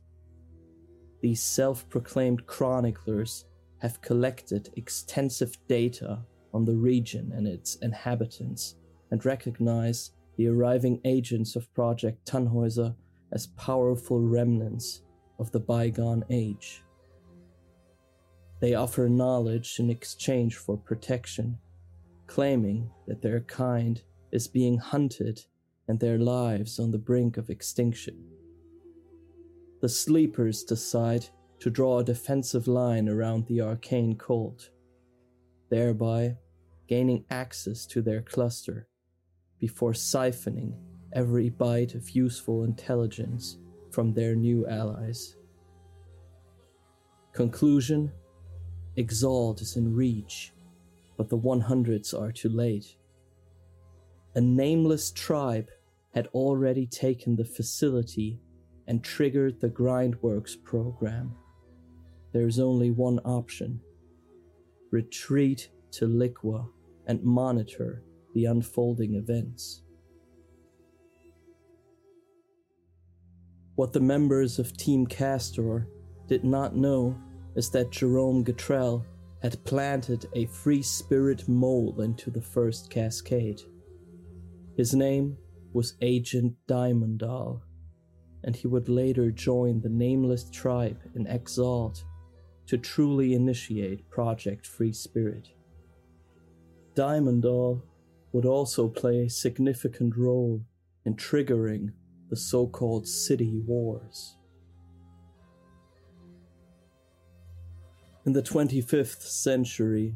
These 1.21 1.41
self 1.41 1.89
proclaimed 1.89 2.45
chroniclers 2.45 3.45
have 3.79 4.01
collected 4.01 4.69
extensive 4.77 5.57
data 5.67 6.19
on 6.53 6.65
the 6.65 6.75
region 6.75 7.33
and 7.35 7.47
its 7.47 7.75
inhabitants 7.77 8.75
and 9.09 9.25
recognize 9.25 10.11
the 10.37 10.47
arriving 10.47 11.01
agents 11.03 11.55
of 11.55 11.73
Project 11.73 12.25
Tannhäuser 12.25 12.95
as 13.33 13.47
powerful 13.47 14.21
remnants 14.21 15.01
of 15.39 15.51
the 15.51 15.59
bygone 15.59 16.23
age. 16.29 16.83
They 18.59 18.75
offer 18.75 19.09
knowledge 19.09 19.77
in 19.79 19.89
exchange 19.89 20.57
for 20.57 20.77
protection, 20.77 21.57
claiming 22.27 22.91
that 23.07 23.21
their 23.23 23.41
kind 23.41 23.99
is 24.31 24.47
being 24.47 24.77
hunted 24.77 25.43
and 25.87 25.99
their 25.99 26.19
lives 26.19 26.79
on 26.79 26.91
the 26.91 26.99
brink 26.99 27.37
of 27.37 27.49
extinction 27.49 28.31
the 29.81 29.89
sleepers 29.89 30.63
decide 30.63 31.25
to 31.59 31.71
draw 31.71 31.99
a 31.99 32.03
defensive 32.03 32.67
line 32.67 33.09
around 33.09 33.45
the 33.47 33.59
arcane 33.59 34.15
cult, 34.15 34.69
thereby 35.69 36.37
gaining 36.87 37.25
access 37.31 37.85
to 37.87 38.01
their 38.01 38.21
cluster 38.21 38.87
before 39.59 39.91
siphoning 39.91 40.73
every 41.13 41.49
byte 41.49 41.95
of 41.95 42.11
useful 42.11 42.63
intelligence 42.63 43.57
from 43.91 44.13
their 44.13 44.35
new 44.35 44.67
allies. 44.67 45.35
Conclusion 47.33 48.11
Exalt 48.97 49.61
is 49.61 49.77
in 49.77 49.95
reach, 49.95 50.53
but 51.17 51.29
the 51.29 51.37
100s 51.37 52.19
are 52.19 52.31
too 52.31 52.49
late. 52.49 52.97
A 54.35 54.41
nameless 54.41 55.11
tribe 55.11 55.69
had 56.13 56.27
already 56.27 56.85
taken 56.85 57.35
the 57.35 57.45
facility 57.45 58.39
and 58.91 59.05
triggered 59.05 59.61
the 59.61 59.69
Grindworks 59.69 60.61
program. 60.65 61.33
There 62.33 62.45
is 62.45 62.59
only 62.59 62.91
one 62.91 63.19
option 63.19 63.79
retreat 64.91 65.69
to 65.91 66.07
Liqua 66.07 66.67
and 67.07 67.23
monitor 67.23 68.03
the 68.33 68.43
unfolding 68.43 69.15
events. 69.15 69.83
What 73.75 73.93
the 73.93 74.01
members 74.01 74.59
of 74.59 74.75
Team 74.75 75.07
Castor 75.07 75.87
did 76.27 76.43
not 76.43 76.75
know 76.75 77.17
is 77.55 77.69
that 77.69 77.91
Jerome 77.91 78.43
Gatrell 78.43 79.05
had 79.41 79.63
planted 79.63 80.25
a 80.35 80.47
free 80.47 80.81
spirit 80.81 81.47
mole 81.47 82.01
into 82.01 82.29
the 82.29 82.41
first 82.41 82.89
cascade. 82.89 83.61
His 84.75 84.93
name 84.93 85.37
was 85.71 85.95
Agent 86.01 86.55
Diamondal 86.67 87.61
and 88.43 88.55
he 88.55 88.67
would 88.67 88.89
later 88.89 89.31
join 89.31 89.81
the 89.81 89.89
nameless 89.89 90.49
tribe 90.49 90.99
in 91.15 91.27
Exalt 91.27 92.03
to 92.67 92.77
truly 92.77 93.33
initiate 93.33 94.09
Project 94.09 94.65
Free 94.65 94.93
Spirit. 94.93 95.49
Diamondal 96.95 97.81
would 98.31 98.45
also 98.45 98.87
play 98.87 99.25
a 99.25 99.29
significant 99.29 100.15
role 100.15 100.61
in 101.05 101.15
triggering 101.15 101.91
the 102.29 102.35
so 102.35 102.67
called 102.67 103.07
city 103.07 103.61
wars. 103.65 104.37
In 108.25 108.33
the 108.33 108.43
25th 108.43 109.21
century, 109.23 110.15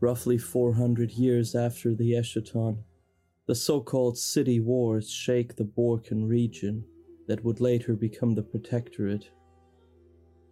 roughly 0.00 0.38
400 0.38 1.12
years 1.12 1.54
after 1.54 1.94
the 1.94 2.12
Eschaton, 2.12 2.78
the 3.46 3.54
so 3.54 3.80
called 3.80 4.16
city 4.16 4.58
wars 4.58 5.10
shake 5.10 5.56
the 5.56 5.64
Balkan 5.64 6.26
region 6.26 6.84
that 7.26 7.44
would 7.44 7.60
later 7.60 7.94
become 7.94 8.34
the 8.34 8.42
Protectorate. 8.42 9.30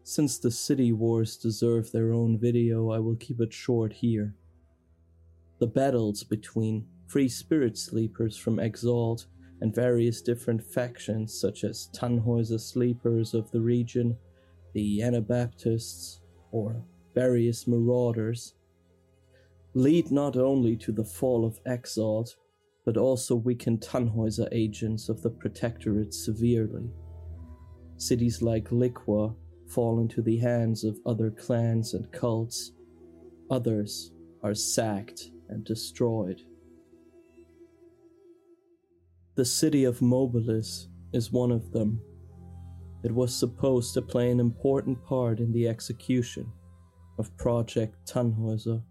Since 0.02 0.38
the 0.38 0.50
city 0.50 0.92
wars 0.92 1.36
deserve 1.36 1.92
their 1.92 2.12
own 2.12 2.38
video, 2.38 2.90
I 2.90 2.98
will 2.98 3.16
keep 3.16 3.40
it 3.40 3.52
short 3.52 3.92
here. 3.92 4.34
The 5.58 5.66
battles 5.66 6.24
between 6.24 6.86
free 7.06 7.28
spirit 7.28 7.76
sleepers 7.76 8.36
from 8.36 8.58
Exalt 8.58 9.26
and 9.60 9.74
various 9.74 10.22
different 10.22 10.62
factions, 10.62 11.38
such 11.38 11.64
as 11.64 11.90
Tannhäuser 11.94 12.60
sleepers 12.60 13.34
of 13.34 13.50
the 13.50 13.60
region, 13.60 14.16
the 14.72 15.02
Anabaptists, 15.02 16.20
or 16.50 16.82
various 17.14 17.66
marauders, 17.66 18.54
lead 19.74 20.10
not 20.10 20.36
only 20.36 20.76
to 20.76 20.92
the 20.92 21.04
fall 21.04 21.44
of 21.44 21.60
Exalt, 21.66 22.36
but 22.84 22.96
also 22.96 23.34
weakened 23.34 23.80
Tannhäuser 23.80 24.48
agents 24.52 25.08
of 25.08 25.22
the 25.22 25.30
Protectorate 25.30 26.14
severely. 26.14 26.90
Cities 27.96 28.40
like 28.40 28.70
Liqua 28.70 29.34
fall 29.68 30.00
into 30.00 30.22
the 30.22 30.38
hands 30.38 30.84
of 30.84 30.98
other 31.06 31.30
clans 31.30 31.94
and 31.94 32.10
cults. 32.12 32.72
Others 33.50 34.12
are 34.42 34.54
sacked 34.54 35.30
and 35.48 35.64
destroyed. 35.64 36.42
The 39.36 39.44
city 39.44 39.84
of 39.84 40.00
Mobilis 40.00 40.86
is 41.12 41.32
one 41.32 41.50
of 41.50 41.72
them. 41.72 42.00
It 43.04 43.12
was 43.12 43.34
supposed 43.34 43.94
to 43.94 44.02
play 44.02 44.30
an 44.30 44.40
important 44.40 45.02
part 45.04 45.40
in 45.40 45.52
the 45.52 45.68
execution 45.68 46.50
of 47.18 47.36
Project 47.36 47.96
Tannhäuser. 48.06 48.82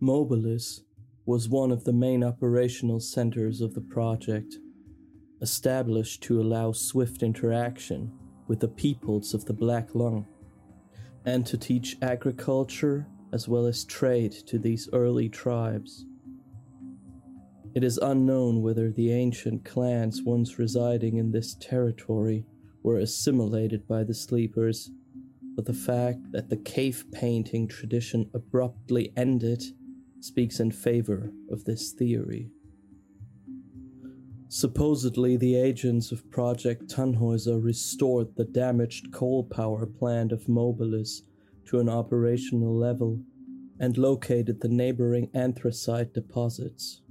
Mobilis 0.00 0.82
was 1.26 1.48
one 1.48 1.72
of 1.72 1.82
the 1.82 1.92
main 1.92 2.22
operational 2.22 3.00
centers 3.00 3.60
of 3.60 3.74
the 3.74 3.80
project, 3.80 4.58
established 5.40 6.22
to 6.22 6.40
allow 6.40 6.70
swift 6.70 7.24
interaction 7.24 8.12
with 8.46 8.60
the 8.60 8.68
peoples 8.68 9.34
of 9.34 9.44
the 9.44 9.52
Black 9.52 9.96
Lung, 9.96 10.24
and 11.24 11.44
to 11.44 11.58
teach 11.58 11.96
agriculture 12.00 13.08
as 13.32 13.48
well 13.48 13.66
as 13.66 13.84
trade 13.84 14.30
to 14.46 14.58
these 14.58 14.88
early 14.92 15.28
tribes. 15.28 16.06
It 17.74 17.82
is 17.82 17.98
unknown 17.98 18.62
whether 18.62 18.92
the 18.92 19.12
ancient 19.12 19.64
clans 19.64 20.22
once 20.22 20.60
residing 20.60 21.16
in 21.16 21.32
this 21.32 21.56
territory 21.56 22.46
were 22.84 22.98
assimilated 22.98 23.86
by 23.88 24.04
the 24.04 24.14
sleepers, 24.14 24.92
but 25.56 25.66
the 25.66 25.74
fact 25.74 26.20
that 26.30 26.48
the 26.48 26.56
cave 26.56 27.04
painting 27.10 27.66
tradition 27.66 28.30
abruptly 28.32 29.12
ended 29.16 29.62
speaks 30.20 30.60
in 30.60 30.70
favor 30.70 31.32
of 31.50 31.64
this 31.64 31.92
theory. 31.92 32.50
Supposedly, 34.48 35.36
the 35.36 35.56
agents 35.56 36.10
of 36.10 36.30
Project 36.30 36.86
Tannhäuser 36.88 37.62
restored 37.62 38.34
the 38.34 38.44
damaged 38.44 39.12
coal 39.12 39.44
power 39.44 39.84
plant 39.84 40.32
of 40.32 40.46
Mobilis 40.46 41.20
to 41.66 41.80
an 41.80 41.88
operational 41.88 42.74
level 42.74 43.20
and 43.78 43.98
located 43.98 44.60
the 44.60 44.68
neighboring 44.68 45.30
anthracite 45.34 46.14
deposits. 46.14 47.02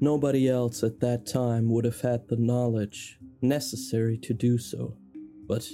Nobody 0.00 0.48
else 0.48 0.82
at 0.82 1.00
that 1.00 1.26
time 1.26 1.70
would 1.70 1.84
have 1.84 2.00
had 2.00 2.28
the 2.28 2.36
knowledge 2.36 3.18
necessary 3.42 4.18
to 4.18 4.32
do 4.32 4.58
so, 4.58 4.96
but 5.46 5.68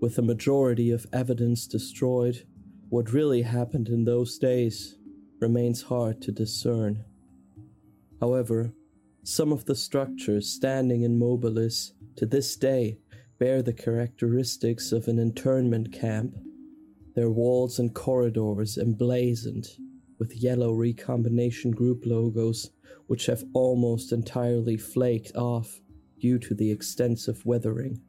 with 0.00 0.16
the 0.16 0.22
majority 0.22 0.90
of 0.90 1.06
evidence 1.12 1.66
destroyed, 1.66 2.46
what 2.90 3.12
really 3.12 3.42
happened 3.42 3.88
in 3.88 4.04
those 4.04 4.38
days 4.38 4.98
remains 5.40 5.82
hard 5.82 6.20
to 6.22 6.32
discern. 6.32 7.04
However, 8.20 8.72
some 9.22 9.52
of 9.52 9.64
the 9.64 9.74
structures 9.74 10.48
standing 10.48 11.02
in 11.02 11.18
Mobilis 11.18 11.90
to 12.16 12.26
this 12.26 12.56
day 12.56 12.98
bear 13.38 13.62
the 13.62 13.72
characteristics 13.72 14.92
of 14.92 15.08
an 15.08 15.18
internment 15.18 15.92
camp, 15.92 16.36
their 17.14 17.30
walls 17.30 17.78
and 17.78 17.94
corridors 17.94 18.78
emblazoned 18.78 19.66
with 20.18 20.36
yellow 20.36 20.72
recombination 20.72 21.70
group 21.70 22.04
logos 22.06 22.70
which 23.06 23.26
have 23.26 23.44
almost 23.52 24.12
entirely 24.12 24.76
flaked 24.76 25.34
off 25.36 25.80
due 26.20 26.38
to 26.38 26.54
the 26.54 26.70
extensive 26.70 27.44
weathering. 27.44 28.00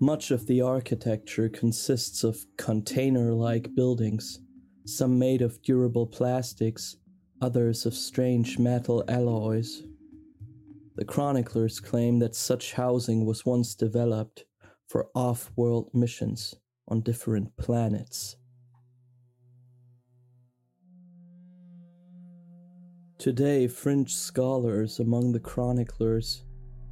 Much 0.00 0.30
of 0.30 0.46
the 0.46 0.60
architecture 0.60 1.48
consists 1.48 2.22
of 2.22 2.46
container 2.56 3.34
like 3.34 3.74
buildings, 3.74 4.40
some 4.88 5.18
made 5.18 5.42
of 5.42 5.60
durable 5.60 6.06
plastics 6.06 6.96
others 7.42 7.84
of 7.84 7.94
strange 7.94 8.58
metal 8.58 9.04
alloys. 9.06 9.82
The 10.96 11.04
chroniclers 11.04 11.78
claim 11.78 12.18
that 12.20 12.34
such 12.34 12.72
housing 12.72 13.26
was 13.26 13.44
once 13.44 13.74
developed 13.74 14.44
for 14.88 15.08
off 15.14 15.50
world 15.56 15.90
missions 15.92 16.54
on 16.88 17.02
different 17.02 17.54
planets. 17.58 18.36
Today, 23.18 23.68
fringe 23.68 24.14
scholars 24.14 24.98
among 24.98 25.32
the 25.32 25.40
chroniclers, 25.40 26.44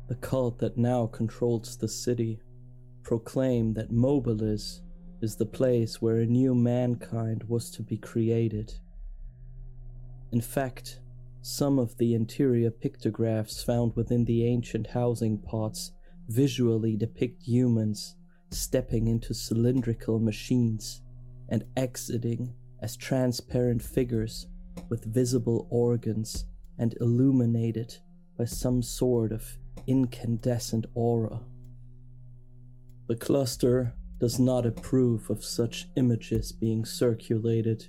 the 0.09 0.17
cult 0.17 0.59
that 0.59 0.77
now 0.77 1.07
controls 1.07 1.79
the 1.79 1.89
city, 1.89 2.41
proclaim 3.03 3.73
that 3.75 3.91
Mobilis 3.91 4.83
is 5.21 5.37
the 5.37 5.47
place 5.47 6.01
where 6.01 6.19
a 6.19 6.27
new 6.27 6.55
mankind 6.55 7.45
was 7.49 7.71
to 7.71 7.83
be 7.83 7.97
created. 7.97 8.75
In 10.33 10.41
fact, 10.41 11.01
some 11.43 11.79
of 11.79 11.97
the 11.97 12.15
interior 12.15 12.71
pictographs 12.71 13.63
found 13.63 13.95
within 13.97 14.25
the 14.25 14.45
ancient 14.47 14.89
housing 14.89 15.39
pots 15.39 15.93
visually 16.29 16.97
depict 16.97 17.43
humans 17.43 18.17
stepping 18.51 19.07
into 19.07 19.33
cylindrical 19.33 20.19
machines 20.19 21.03
and 21.49 21.65
exiting 21.77 22.53
as 22.83 22.97
transparent 22.97 23.83
figures 23.83 24.47
with 24.89 25.05
visible 25.05 25.67
organs 25.71 26.45
and 26.79 26.95
illuminated 27.01 27.97
by 28.37 28.45
some 28.45 28.83
sort 28.83 29.33
of 29.33 29.57
incandescent 29.87 30.85
aura. 30.95 31.41
The 33.09 33.17
cluster 33.17 33.95
does 34.19 34.39
not 34.39 34.67
approve 34.67 35.29
of 35.31 35.45
such 35.45 35.89
images 35.97 36.53
being 36.53 36.85
circulated 36.85 37.89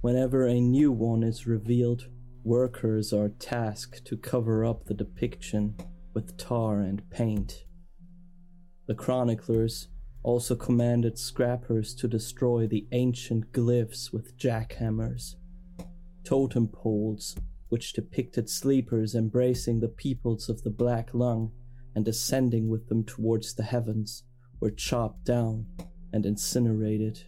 Whenever 0.00 0.46
a 0.46 0.60
new 0.60 0.92
one 0.92 1.24
is 1.24 1.46
revealed, 1.46 2.06
workers 2.44 3.12
are 3.12 3.30
tasked 3.30 4.04
to 4.04 4.16
cover 4.16 4.64
up 4.64 4.84
the 4.84 4.94
depiction 4.94 5.76
with 6.14 6.36
tar 6.36 6.80
and 6.80 7.02
paint. 7.10 7.64
The 8.86 8.94
chroniclers 8.94 9.88
also 10.22 10.54
commanded 10.54 11.18
scrappers 11.18 11.96
to 11.96 12.06
destroy 12.06 12.68
the 12.68 12.86
ancient 12.92 13.52
glyphs 13.52 14.12
with 14.12 14.38
jackhammers. 14.38 15.34
Totem 16.22 16.68
poles, 16.68 17.36
which 17.68 17.92
depicted 17.92 18.48
sleepers 18.48 19.16
embracing 19.16 19.80
the 19.80 19.88
peoples 19.88 20.48
of 20.48 20.62
the 20.62 20.70
Black 20.70 21.12
Lung 21.12 21.50
and 21.96 22.06
ascending 22.06 22.68
with 22.68 22.88
them 22.88 23.02
towards 23.02 23.54
the 23.54 23.64
heavens, 23.64 24.22
were 24.60 24.70
chopped 24.70 25.24
down 25.24 25.66
and 26.12 26.24
incinerated 26.26 27.24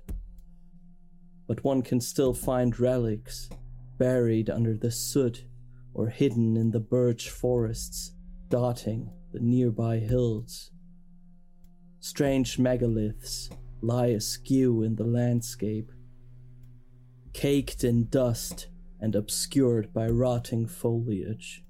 but 1.50 1.64
one 1.64 1.82
can 1.82 2.00
still 2.00 2.32
find 2.32 2.78
relics 2.78 3.50
buried 3.98 4.48
under 4.48 4.76
the 4.76 4.92
soot 4.92 5.46
or 5.92 6.06
hidden 6.06 6.56
in 6.56 6.70
the 6.70 6.78
birch 6.78 7.28
forests 7.28 8.12
dotting 8.48 9.10
the 9.32 9.40
nearby 9.40 9.98
hills. 9.98 10.70
Strange 11.98 12.56
megaliths 12.56 13.50
lie 13.82 14.06
askew 14.06 14.84
in 14.84 14.94
the 14.94 15.02
landscape, 15.02 15.90
caked 17.32 17.82
in 17.82 18.08
dust 18.08 18.68
and 19.00 19.16
obscured 19.16 19.92
by 19.92 20.06
rotting 20.06 20.68
foliage. 20.68 21.64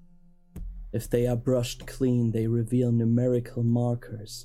If 0.93 1.09
they 1.09 1.27
are 1.27 1.37
brushed 1.37 1.87
clean, 1.87 2.33
they 2.33 2.47
reveal 2.47 2.93
numerical 2.93 3.63
markers, 3.63 4.45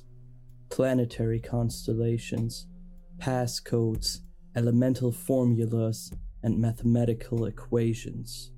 planetary 0.70 1.40
constellations, 1.40 2.66
passcodes, 3.18 4.20
elemental 4.54 5.12
formulas, 5.12 6.12
and 6.42 6.58
mathematical 6.58 7.44
equations. 7.46 8.52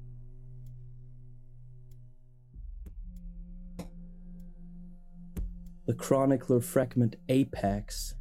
The 5.86 5.94
chronicler 5.94 6.60
fragment 6.60 7.16
Apex 7.30 8.14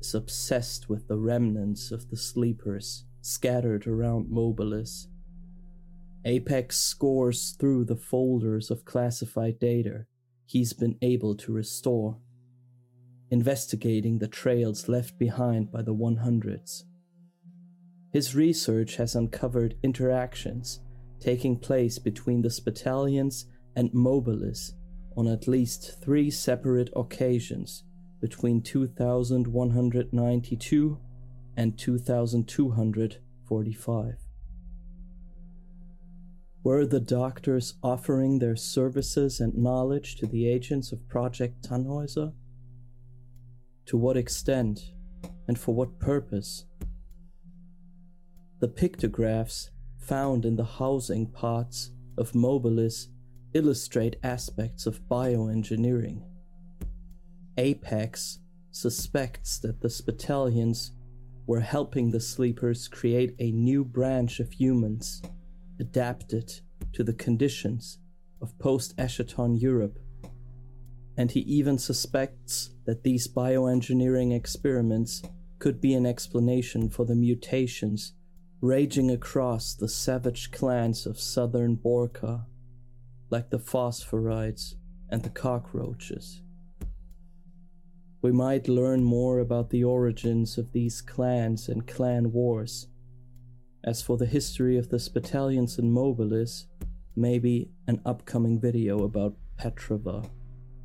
is 0.00 0.14
obsessed 0.14 0.88
with 0.88 1.06
the 1.06 1.18
remnants 1.18 1.90
of 1.90 2.08
the 2.08 2.16
sleepers 2.16 3.04
scattered 3.20 3.86
around 3.86 4.30
Mobilis. 4.30 5.06
Apex 6.24 6.78
scores 6.78 7.56
through 7.58 7.84
the 7.84 7.96
folders 7.96 8.70
of 8.70 8.84
classified 8.84 9.58
data 9.58 10.06
he's 10.46 10.72
been 10.72 10.96
able 11.02 11.36
to 11.36 11.52
restore, 11.52 12.18
investigating 13.30 14.18
the 14.18 14.28
trails 14.28 14.88
left 14.88 15.18
behind 15.18 15.70
by 15.70 15.82
the 15.82 15.94
100s. 15.94 16.84
His 18.12 18.34
research 18.34 18.96
has 18.96 19.14
uncovered 19.14 19.76
interactions 19.82 20.80
taking 21.20 21.58
place 21.58 21.98
between 21.98 22.40
the 22.42 22.48
Spitalians 22.48 23.44
and 23.76 23.92
Mobilis 23.92 24.72
on 25.16 25.28
at 25.28 25.46
least 25.46 26.02
three 26.02 26.28
separate 26.30 26.90
occasions 26.96 27.84
between 28.20 28.62
2192 28.62 30.98
and 31.56 31.78
2245. 31.78 34.14
Were 36.62 36.84
the 36.84 37.00
doctors 37.00 37.72
offering 37.82 38.38
their 38.38 38.56
services 38.56 39.40
and 39.40 39.56
knowledge 39.56 40.16
to 40.16 40.26
the 40.26 40.46
agents 40.46 40.92
of 40.92 41.08
Project 41.08 41.66
Tannhäuser? 41.66 42.34
To 43.90 43.96
what 43.96 44.16
extent 44.16 44.92
and 45.48 45.58
for 45.58 45.74
what 45.74 45.98
purpose? 45.98 46.64
The 48.60 48.68
pictographs 48.68 49.72
found 49.98 50.44
in 50.44 50.54
the 50.54 50.64
housing 50.64 51.26
parts 51.26 51.90
of 52.16 52.30
Mobilis 52.30 53.08
illustrate 53.52 54.14
aspects 54.22 54.86
of 54.86 55.00
bioengineering. 55.08 56.22
Apex 57.58 58.38
suspects 58.70 59.58
that 59.58 59.80
the 59.80 59.88
Spitalians 59.88 60.90
were 61.48 61.58
helping 61.58 62.12
the 62.12 62.20
sleepers 62.20 62.86
create 62.86 63.34
a 63.40 63.50
new 63.50 63.84
branch 63.84 64.38
of 64.38 64.52
humans 64.52 65.20
adapted 65.80 66.60
to 66.92 67.02
the 67.02 67.14
conditions 67.14 67.98
of 68.40 68.56
post 68.60 68.96
Eschaton 68.98 69.60
Europe. 69.60 69.98
And 71.20 71.30
he 71.30 71.40
even 71.40 71.76
suspects 71.76 72.70
that 72.86 73.02
these 73.02 73.28
bioengineering 73.28 74.34
experiments 74.34 75.22
could 75.58 75.78
be 75.78 75.92
an 75.92 76.06
explanation 76.06 76.88
for 76.88 77.04
the 77.04 77.14
mutations 77.14 78.14
raging 78.62 79.10
across 79.10 79.74
the 79.74 79.86
savage 79.86 80.50
clans 80.50 81.04
of 81.04 81.20
southern 81.20 81.76
Borca, 81.76 82.46
like 83.28 83.50
the 83.50 83.58
phosphorites 83.58 84.76
and 85.10 85.22
the 85.22 85.28
cockroaches. 85.28 86.40
We 88.22 88.32
might 88.32 88.66
learn 88.66 89.04
more 89.04 89.40
about 89.40 89.68
the 89.68 89.84
origins 89.84 90.56
of 90.56 90.72
these 90.72 91.02
clans 91.02 91.68
and 91.68 91.86
clan 91.86 92.32
wars. 92.32 92.86
As 93.84 94.00
for 94.00 94.16
the 94.16 94.24
history 94.24 94.78
of 94.78 94.88
the 94.88 94.96
Spitalians 94.96 95.78
and 95.78 95.94
Mobilis, 95.94 96.64
maybe 97.14 97.72
an 97.86 98.00
upcoming 98.06 98.58
video 98.58 99.04
about 99.04 99.36
Petrova 99.58 100.26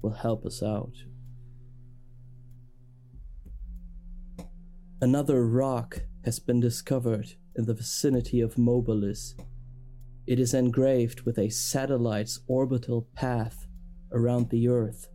will 0.01 0.13
help 0.13 0.45
us 0.45 0.61
out. 0.63 0.93
Another 5.01 5.45
rock 5.45 6.01
has 6.23 6.39
been 6.39 6.59
discovered 6.59 7.33
in 7.55 7.65
the 7.65 7.73
vicinity 7.73 8.41
of 8.41 8.55
Mobilis. 8.55 9.33
It 10.25 10.39
is 10.39 10.53
engraved 10.53 11.21
with 11.21 11.37
a 11.37 11.49
satellite's 11.49 12.39
orbital 12.47 13.07
path 13.13 13.67
around 14.11 14.49
the 14.49 14.67
Earth, 14.67 15.07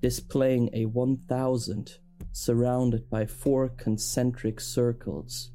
displaying 0.00 0.70
a 0.72 0.86
1000 0.86 1.98
surrounded 2.32 3.10
by 3.10 3.26
four 3.26 3.68
concentric 3.68 4.60
circles. 4.60 5.50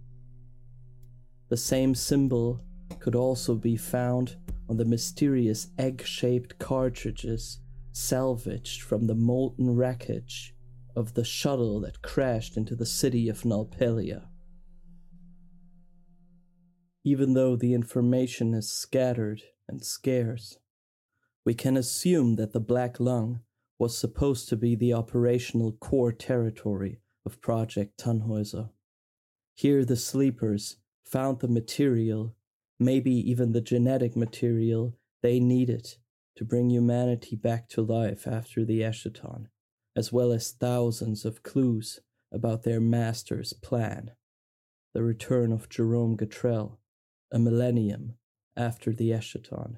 The 1.49 1.57
same 1.57 1.95
symbol 1.95 2.61
could 2.99 3.15
also 3.15 3.55
be 3.55 3.77
found 3.77 4.35
on 4.69 4.77
the 4.77 4.85
mysterious 4.85 5.69
egg 5.77 6.03
shaped 6.05 6.59
cartridges 6.59 7.59
salvaged 7.97 8.81
from 8.81 9.07
the 9.07 9.15
molten 9.15 9.75
wreckage 9.75 10.55
of 10.95 11.15
the 11.15 11.23
shuttle 11.23 11.79
that 11.81 12.01
crashed 12.01 12.55
into 12.55 12.75
the 12.75 12.85
city 12.85 13.27
of 13.27 13.41
Nalpelia. 13.41 14.27
Even 17.03 17.33
though 17.33 17.55
the 17.55 17.73
information 17.73 18.53
is 18.53 18.71
scattered 18.71 19.41
and 19.67 19.83
scarce, 19.83 20.57
we 21.45 21.53
can 21.53 21.75
assume 21.75 22.35
that 22.35 22.53
the 22.53 22.59
Black 22.59 22.99
Lung 22.99 23.41
was 23.79 23.97
supposed 23.97 24.47
to 24.49 24.55
be 24.55 24.75
the 24.75 24.93
operational 24.93 25.71
core 25.73 26.11
territory 26.11 26.99
of 27.25 27.41
Project 27.41 27.97
Tannhäuser. 27.99 28.69
Here, 29.55 29.83
the 29.83 29.95
sleepers 29.95 30.77
found 31.03 31.39
the 31.39 31.47
material, 31.47 32.35
maybe 32.79 33.11
even 33.11 33.53
the 33.53 33.61
genetic 33.61 34.15
material 34.15 34.97
they 35.21 35.39
needed 35.39 35.95
to 36.37 36.45
bring 36.45 36.69
humanity 36.69 37.35
back 37.35 37.67
to 37.69 37.81
life 37.81 38.27
after 38.27 38.63
the 38.63 38.81
Eschaton 38.81 39.47
as 39.97 40.13
well 40.13 40.31
as 40.31 40.51
thousands 40.51 41.25
of 41.25 41.41
clues 41.41 41.99
about 42.31 42.61
their 42.61 42.79
master's 42.79 43.51
plan 43.51 44.11
the 44.93 45.03
return 45.03 45.51
of 45.51 45.69
Jerome 45.69 46.17
Gatrell, 46.17 46.77
a 47.31 47.37
millennium 47.37 48.15
after 48.55 48.91
the 48.91 49.11
Eschaton. 49.11 49.77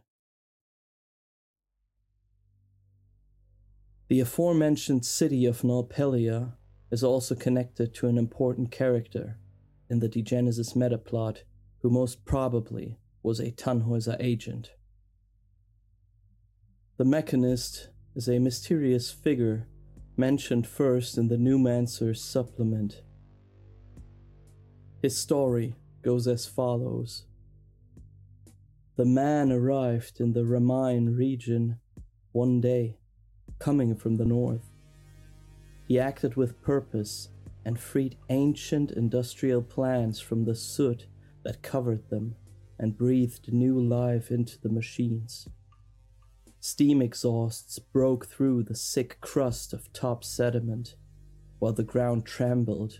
The 4.07 4.21
aforementioned 4.21 5.05
city 5.05 5.45
of 5.45 5.61
Nalpelia 5.61 6.53
is 6.89 7.03
also 7.03 7.35
connected 7.35 7.93
to 7.95 8.07
an 8.07 8.17
important 8.17 8.71
character 8.71 9.37
in 9.89 9.99
the 9.99 10.07
Degenesis 10.07 10.73
metaplot 10.73 11.39
who 11.79 11.89
most 11.89 12.23
probably 12.23 12.97
was 13.21 13.41
a 13.41 13.51
Tannhäuser 13.51 14.15
agent. 14.21 14.71
The 16.99 17.05
Mechanist 17.05 17.87
is 18.13 18.27
a 18.27 18.39
mysterious 18.39 19.09
figure 19.09 19.69
mentioned 20.17 20.67
first 20.67 21.17
in 21.17 21.29
the 21.29 21.37
Newmancer's 21.37 22.21
supplement. 22.21 23.03
His 25.01 25.17
story 25.17 25.75
goes 26.01 26.27
as 26.27 26.45
follows 26.45 27.23
The 28.97 29.05
man 29.05 29.49
arrived 29.49 30.19
in 30.19 30.33
the 30.33 30.43
Ramine 30.43 31.15
region 31.15 31.79
one 32.33 32.59
day, 32.59 32.97
coming 33.59 33.95
from 33.95 34.17
the 34.17 34.25
north. 34.25 34.69
He 35.87 35.97
acted 35.97 36.35
with 36.35 36.61
purpose 36.61 37.29
and 37.63 37.79
freed 37.79 38.17
ancient 38.27 38.91
industrial 38.91 39.61
plants 39.61 40.19
from 40.19 40.43
the 40.43 40.53
soot 40.53 41.07
that 41.45 41.63
covered 41.63 42.09
them 42.09 42.35
and 42.77 42.97
breathed 42.97 43.53
new 43.53 43.79
life 43.79 44.31
into 44.31 44.59
the 44.59 44.67
machines. 44.67 45.47
Steam 46.61 47.01
exhausts 47.01 47.79
broke 47.79 48.27
through 48.27 48.63
the 48.63 48.75
sick 48.75 49.17
crust 49.21 49.71
of 49.71 49.91
top 49.93 50.23
sediment, 50.23 50.95
while 51.59 51.73
the 51.73 51.83
ground 51.83 52.25
trembled 52.25 52.99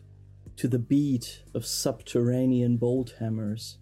to 0.56 0.68
the 0.68 0.80
beat 0.80 1.44
of 1.54 1.66
subterranean 1.66 2.78
bolt 2.78 3.16
hammers. 3.20 3.78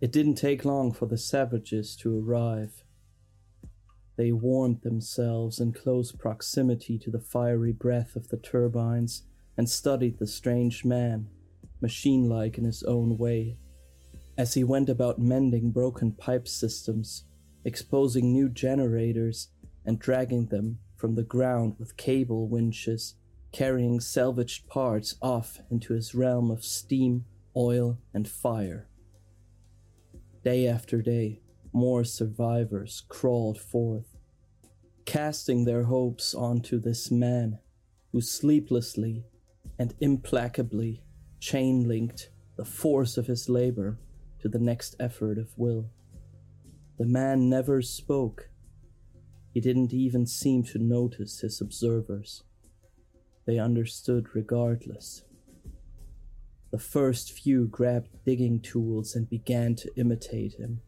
It 0.00 0.12
didn't 0.12 0.34
take 0.36 0.64
long 0.64 0.92
for 0.92 1.06
the 1.06 1.18
savages 1.18 1.96
to 1.96 2.18
arrive. 2.18 2.82
They 4.16 4.32
warmed 4.32 4.82
themselves 4.82 5.60
in 5.60 5.72
close 5.72 6.12
proximity 6.12 6.98
to 6.98 7.10
the 7.10 7.20
fiery 7.20 7.72
breath 7.72 8.16
of 8.16 8.28
the 8.28 8.38
turbines 8.38 9.24
and 9.56 9.68
studied 9.68 10.18
the 10.18 10.26
strange 10.26 10.84
man, 10.84 11.28
machine 11.80 12.28
like 12.28 12.56
in 12.58 12.64
his 12.64 12.82
own 12.82 13.18
way. 13.18 13.58
As 14.38 14.54
he 14.54 14.64
went 14.64 14.88
about 14.88 15.18
mending 15.18 15.70
broken 15.70 16.12
pipe 16.12 16.48
systems, 16.48 17.24
exposing 17.66 18.32
new 18.32 18.48
generators 18.48 19.48
and 19.84 19.98
dragging 19.98 20.46
them 20.46 20.78
from 20.96 21.16
the 21.16 21.24
ground 21.24 21.74
with 21.80 21.96
cable 21.96 22.48
winches, 22.48 23.16
carrying 23.50 23.98
salvaged 23.98 24.68
parts 24.68 25.16
off 25.20 25.58
into 25.68 25.92
his 25.92 26.14
realm 26.14 26.48
of 26.48 26.64
steam, 26.64 27.24
oil, 27.56 27.98
and 28.14 28.28
fire. 28.28 28.88
Day 30.44 30.68
after 30.68 31.02
day, 31.02 31.40
more 31.72 32.04
survivors 32.04 33.02
crawled 33.08 33.60
forth, 33.60 34.16
casting 35.04 35.64
their 35.64 35.84
hopes 35.84 36.34
onto 36.34 36.78
this 36.78 37.10
man 37.10 37.58
who 38.12 38.20
sleeplessly 38.20 39.24
and 39.76 39.92
implacably 40.00 41.02
chain 41.40 41.88
linked 41.88 42.30
the 42.56 42.64
force 42.64 43.16
of 43.18 43.26
his 43.26 43.48
labor 43.48 43.98
to 44.40 44.48
the 44.48 44.60
next 44.60 44.94
effort 45.00 45.36
of 45.36 45.48
will. 45.56 45.90
The 46.98 47.06
man 47.06 47.50
never 47.50 47.82
spoke. 47.82 48.48
He 49.52 49.60
didn't 49.60 49.92
even 49.92 50.26
seem 50.26 50.62
to 50.64 50.78
notice 50.78 51.40
his 51.40 51.60
observers. 51.60 52.42
They 53.44 53.58
understood 53.58 54.34
regardless. 54.34 55.24
The 56.70 56.78
first 56.78 57.32
few 57.32 57.66
grabbed 57.66 58.24
digging 58.24 58.60
tools 58.60 59.14
and 59.14 59.28
began 59.28 59.74
to 59.76 59.94
imitate 59.98 60.54
him. 60.54 60.80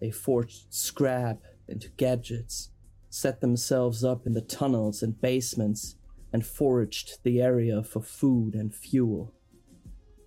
They 0.00 0.10
forged 0.10 0.72
scrap 0.72 1.42
into 1.66 1.88
gadgets, 1.96 2.70
set 3.08 3.40
themselves 3.40 4.04
up 4.04 4.26
in 4.26 4.34
the 4.34 4.42
tunnels 4.42 5.02
and 5.02 5.20
basements, 5.20 5.96
and 6.30 6.44
foraged 6.44 7.22
the 7.24 7.40
area 7.40 7.82
for 7.82 8.02
food 8.02 8.54
and 8.54 8.74
fuel. 8.74 9.32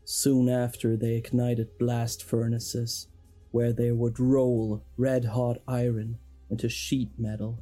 Soon 0.04 0.49
after, 0.49 0.97
they 0.97 1.15
ignited 1.15 1.78
blast 1.78 2.23
furnaces 2.23 3.08
where 3.52 3.74
they 3.74 3.92
would 3.92 4.20
roll 4.20 4.84
red 4.98 5.26
hot 5.26 5.58
iron 5.68 6.18
into 6.50 6.70
sheet 6.70 7.10
metal, 7.18 7.60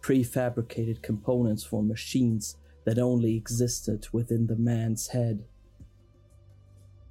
prefabricated 0.00 1.02
components 1.02 1.64
for 1.64 1.82
machines 1.82 2.56
that 2.84 2.98
only 2.98 3.36
existed 3.36 4.08
within 4.12 4.46
the 4.46 4.56
man's 4.56 5.08
head. 5.08 5.44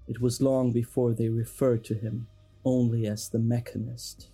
It 0.07 0.19
was 0.19 0.41
long 0.41 0.71
before 0.71 1.13
they 1.13 1.29
referred 1.29 1.85
to 1.85 1.95
him 1.95 2.27
only 2.65 3.07
as 3.07 3.29
the 3.29 3.39
mechanist. 3.39 4.27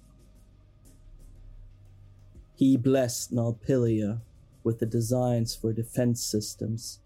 He 2.56 2.76
blessed 2.76 3.32
Nalpilia 3.32 4.22
with 4.64 4.80
the 4.80 4.86
designs 4.86 5.56
for 5.56 5.72
defense 5.72 6.26
systems, 6.26 7.00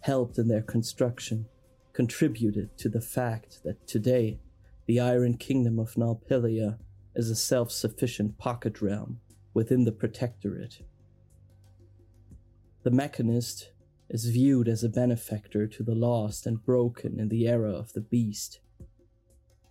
helped 0.00 0.38
in 0.38 0.48
their 0.48 0.62
construction, 0.62 1.46
contributed 1.92 2.78
to 2.78 2.88
the 2.88 3.00
fact 3.00 3.62
that 3.64 3.86
today 3.86 4.38
the 4.86 4.98
Iron 4.98 5.36
Kingdom 5.36 5.78
of 5.78 5.94
Nalpelia 5.94 6.78
is 7.14 7.30
a 7.30 7.36
self 7.36 7.70
sufficient 7.70 8.38
pocket 8.38 8.82
realm 8.82 9.20
within 9.54 9.84
the 9.84 9.92
Protectorate. 9.92 10.80
The 12.82 12.90
Mechanist 12.90 13.70
is 14.10 14.26
viewed 14.26 14.68
as 14.68 14.82
a 14.82 14.88
benefactor 14.88 15.68
to 15.68 15.82
the 15.82 15.94
lost 15.94 16.46
and 16.46 16.64
broken 16.64 17.20
in 17.20 17.28
the 17.28 17.46
era 17.46 17.70
of 17.70 17.92
the 17.92 18.00
Beast. 18.00 18.60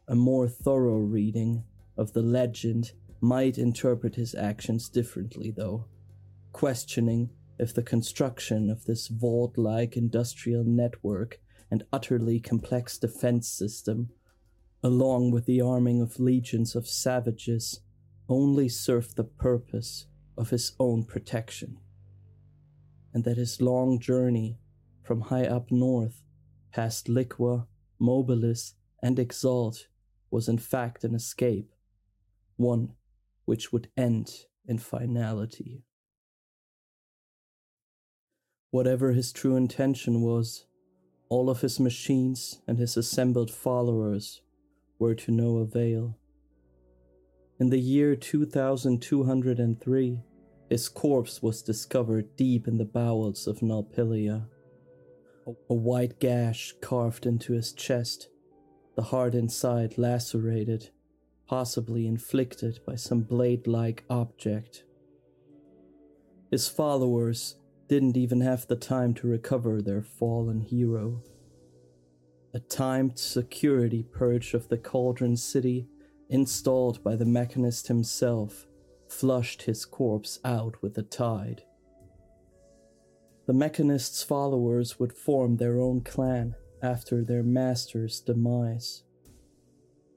A 0.08 0.15
more 0.15 0.47
thorough 0.47 1.00
reading 1.00 1.63
of 1.97 2.13
the 2.13 2.21
legend 2.21 2.93
might 3.19 3.58
interpret 3.58 4.15
his 4.15 4.34
actions 4.34 4.88
differently, 4.89 5.52
though, 5.52 5.86
questioning 6.54 7.30
if 7.60 7.74
the 7.74 7.84
construction 7.84 8.69
of 8.69 8.86
this 8.86 9.08
vault 9.08 9.58
like 9.58 9.97
industrial 9.97 10.63
network 10.63 11.39
and 11.69 11.84
utterly 11.91 12.39
complex 12.39 12.97
defense 12.97 13.47
system 13.47 14.10
along 14.84 15.32
with 15.32 15.46
the 15.46 15.62
arming 15.62 16.02
of 16.02 16.20
legions 16.20 16.76
of 16.76 16.88
savages, 16.88 17.82
only 18.28 18.67
served 18.67 19.15
the 19.15 19.24
purpose 19.24 20.08
of 20.38 20.50
his 20.50 20.74
own 20.80 21.04
protection, 21.04 21.78
and 23.13 23.24
that 23.24 23.38
his 23.38 23.62
long 23.62 24.00
journey 24.00 24.58
from 25.04 25.22
high 25.22 25.46
up 25.46 25.72
north, 25.72 26.24
past 26.72 27.08
Liqua, 27.08 27.67
Mobilis, 28.00 28.74
and 29.04 29.20
Exalt, 29.20 29.88
was 30.32 30.48
in 30.48 30.58
fact 30.58 31.04
an 31.04 31.13
escape, 31.13 31.72
one 32.56 32.94
which 33.46 33.72
would 33.72 33.89
end 33.98 34.46
in 34.65 34.78
finality. 34.78 35.84
Whatever 38.72 39.12
his 39.12 39.34
true 39.34 39.58
intention 39.58 40.22
was, 40.22 40.65
all 41.28 41.50
of 41.50 41.62
his 41.62 41.80
machines 41.80 42.62
and 42.67 42.80
his 42.80 42.96
assembled 42.96 43.52
followers 43.52 44.41
were 45.02 45.16
to 45.16 45.32
no 45.32 45.58
avail. 45.58 46.16
In 47.60 47.72
the 47.72 47.80
year 47.80 48.16
2203, 48.16 50.20
his 50.70 50.88
corpse 50.88 51.42
was 51.42 51.64
discovered 51.64 52.36
deep 52.36 52.68
in 52.68 52.78
the 52.78 52.86
bowels 52.86 53.48
of 53.48 53.62
Nalpilia. 53.62 54.46
A 55.70 55.74
white 55.74 56.20
gash 56.20 56.76
carved 56.82 57.26
into 57.26 57.54
his 57.54 57.74
chest, 57.74 58.30
the 58.96 59.02
heart 59.02 59.34
inside 59.34 59.98
lacerated, 59.98 60.92
possibly 61.48 62.06
inflicted 62.06 62.80
by 62.86 62.96
some 62.96 63.22
blade 63.22 63.66
like 63.66 64.04
object. 64.08 64.84
His 66.52 66.68
followers 66.68 67.56
didn't 67.88 68.18
even 68.18 68.42
have 68.42 68.68
the 68.68 68.76
time 68.76 69.16
to 69.16 69.28
recover 69.28 69.82
their 69.82 70.04
fallen 70.04 70.62
hero. 70.62 71.24
A 72.54 72.60
timed 72.60 73.18
security 73.18 74.04
purge 74.04 74.54
of 74.54 74.68
the 74.68 74.78
Cauldron 74.78 75.38
City, 75.38 75.88
installed 76.30 77.02
by 77.02 77.16
the 77.16 77.26
Mechanist 77.26 77.88
himself, 77.88 78.68
flushed 79.08 79.64
his 79.64 79.86
corpse 79.86 80.40
out 80.44 80.82
with 80.82 80.96
the 80.96 81.04
tide. 81.04 81.64
The 83.46 83.54
Mechanist's 83.54 84.22
followers 84.22 85.00
would 85.00 85.14
form 85.14 85.58
their 85.58 85.80
own 85.80 86.02
clan 86.02 86.56
after 86.82 87.24
their 87.24 87.44
master's 87.44 88.20
demise. 88.20 89.04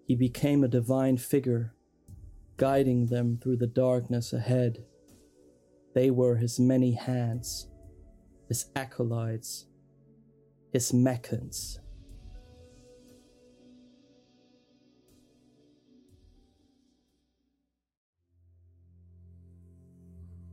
He 0.07 0.17
became 0.17 0.65
a 0.65 0.69
divine 0.69 1.17
figure, 1.17 1.75
guiding 2.57 3.07
them 3.07 3.39
through 3.41 3.57
the 3.57 3.67
darkness 3.67 4.33
ahead. 4.33 4.85
They 5.95 6.11
were 6.11 6.37
his 6.37 6.59
many 6.59 6.93
hands, 6.93 7.69
his 8.49 8.67
acolytes, 8.75 9.67
his 10.73 10.93
mechans. 10.93 11.79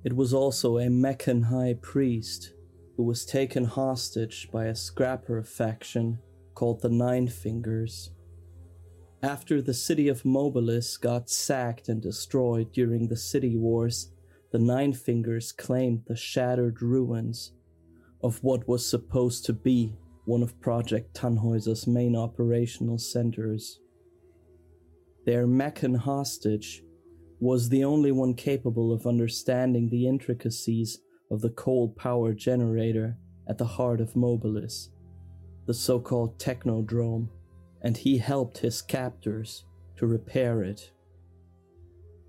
It 0.04 0.16
was 0.16 0.34
also 0.34 0.78
a 0.78 0.88
Mechan 0.88 1.44
high 1.44 1.76
priest 1.82 2.54
who 2.98 3.04
was 3.04 3.26
taken 3.26 3.66
hostage 3.66 4.50
by 4.52 4.66
a 4.66 4.76
scrapper 4.76 5.44
faction 5.44 6.20
called 6.56 6.82
the 6.82 6.90
Nine 6.90 7.28
Fingers. 7.28 8.12
After 9.24 9.62
the 9.62 9.74
city 9.76 10.08
of 10.08 10.24
Mobilis 10.24 11.00
got 11.00 11.30
sacked 11.30 11.88
and 11.88 12.02
destroyed 12.02 12.72
during 12.72 13.08
the 13.08 13.18
city 13.18 13.56
wars, 13.56 14.12
the 14.52 14.60
Nine 14.60 14.94
Fingers 14.94 15.52
claimed 15.52 16.04
the 16.08 16.16
shattered 16.16 16.82
ruins 16.82 17.54
of 18.24 18.44
what 18.44 18.68
was 18.68 18.90
supposed 18.90 19.46
to 19.46 19.54
be 19.54 19.96
one 20.26 20.42
of 20.42 20.60
Project 20.60 21.16
Tannhäuser's 21.16 21.86
main 21.88 22.16
operational 22.16 22.98
centers. 22.98 23.80
Their 25.26 25.46
Mechan 25.46 25.98
hostage 25.98 26.84
was 27.42 27.68
the 27.68 27.84
only 27.84 28.12
one 28.12 28.36
capable 28.36 28.94
of 28.94 29.08
understanding 29.08 29.90
the 29.90 30.08
intricacies 30.08 31.00
of 31.32 31.42
the 31.42 31.50
cold 31.50 31.98
power 31.98 32.34
generator 32.34 33.18
at 33.50 33.58
the 33.58 33.66
heart 33.66 34.00
of 34.00 34.14
Mobilis, 34.14 34.90
the 35.66 35.74
so 35.74 36.00
called 36.00 36.38
Technodrome, 36.38 37.28
and 37.82 37.98
he 37.98 38.20
helped 38.20 38.60
his 38.60 38.84
captors 38.84 39.66
to 39.98 40.06
repair 40.06 40.62
it. 40.62 40.92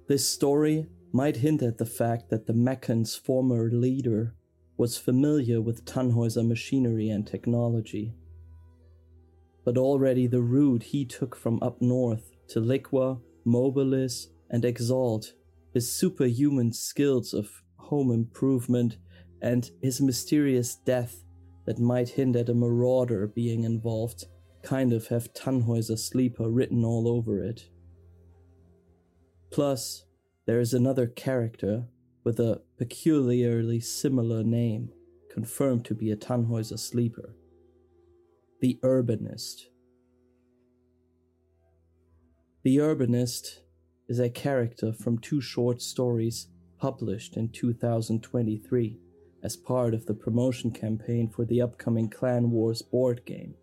This 0.09 0.27
story 0.27 0.87
might 1.13 1.37
hint 1.37 1.61
at 1.61 1.77
the 1.77 1.87
fact 1.87 2.31
that 2.31 2.47
the 2.47 2.55
Mechan's 2.55 3.15
former 3.15 3.71
leader 3.71 4.35
was 4.79 4.97
familiar 4.97 5.61
with 5.61 5.85
Tannhäuser 5.85 6.47
machinery 6.47 7.11
and 7.11 7.27
technology. 7.27 8.15
But 9.63 9.77
already 9.77 10.27
the 10.27 10.41
route 10.41 10.85
he 10.85 11.05
took 11.05 11.37
from 11.37 11.63
up 11.63 11.83
north 11.83 12.33
to 12.49 12.61
Liqua, 12.61 13.21
Mobilis, 13.47 14.29
and 14.53 14.65
exalt 14.65 15.33
his 15.73 15.91
superhuman 15.91 16.73
skills 16.73 17.33
of 17.33 17.63
home 17.77 18.13
improvement 18.13 18.99
and 19.41 19.71
his 19.83 20.01
mysterious 20.01 20.77
death 20.77 21.25
that 21.67 21.79
might 21.79 22.11
hint 22.11 22.37
at 22.37 22.49
a 22.49 22.55
marauder 22.55 23.27
being 23.27 23.65
involved 23.65 24.25
kind 24.63 24.93
of 24.93 25.09
have 25.09 25.33
Tannhäuser 25.33 25.99
Sleeper 25.99 26.49
written 26.49 26.85
all 26.85 27.09
over 27.09 27.43
it. 27.43 27.69
Plus, 29.51 30.05
there 30.47 30.61
is 30.61 30.73
another 30.73 31.07
character 31.07 31.89
with 32.25 32.39
a 32.39 32.63
peculiarly 32.79 33.81
similar 33.81 34.45
name, 34.45 34.91
confirmed 35.33 35.85
to 35.85 35.95
be 35.95 36.11
a 36.11 36.17
Tannhäuser 36.17 36.79
Sleeper. 36.79 37.35
The 38.61 38.79
Urbanist. 38.83 39.63
The 42.63 42.77
Urbanist 42.77 43.62
is 44.13 44.21
a 44.21 44.29
character 44.29 44.93
from 44.93 45.17
two 45.17 45.41
short 45.41 45.81
stories 45.81 46.49
published 46.79 47.39
in 47.39 47.49
2023 47.49 48.99
as 49.43 49.57
part 49.57 49.95
of 49.95 50.05
the 50.05 50.13
promotion 50.13 50.71
campaign 50.71 51.31
for 51.31 51.47
the 51.47 51.63
upcoming 51.63 52.11
Clan 52.11 52.51
Wars 52.51 52.83
board 52.83 53.25
game. 53.25 53.55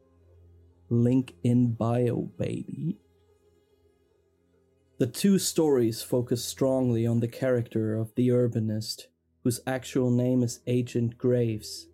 Link 0.90 1.36
in 1.44 1.74
bio, 1.74 2.32
baby. 2.40 2.98
The 4.98 5.06
two 5.06 5.38
stories 5.38 6.02
focus 6.02 6.44
strongly 6.44 7.06
on 7.06 7.20
the 7.20 7.28
character 7.28 7.96
of 7.96 8.16
the 8.16 8.30
urbanist, 8.30 9.04
whose 9.44 9.62
actual 9.68 10.10
name 10.10 10.42
is 10.42 10.62
Agent 10.66 11.20
Graves, 11.20 11.90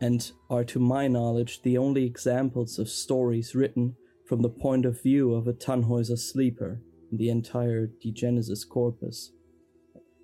and 0.00 0.32
are, 0.48 0.64
to 0.64 0.78
my 0.78 1.06
knowledge, 1.06 1.60
the 1.60 1.76
only 1.76 2.06
examples 2.06 2.78
of 2.78 2.88
stories 2.88 3.54
written 3.54 3.94
from 4.26 4.40
the 4.40 4.48
point 4.48 4.86
of 4.86 5.02
view 5.02 5.34
of 5.34 5.46
a 5.46 5.52
Tannhäuser 5.52 6.18
sleeper 6.18 6.80
the 7.12 7.28
entire 7.30 7.86
Degenesis 7.86 8.68
corpus. 8.68 9.32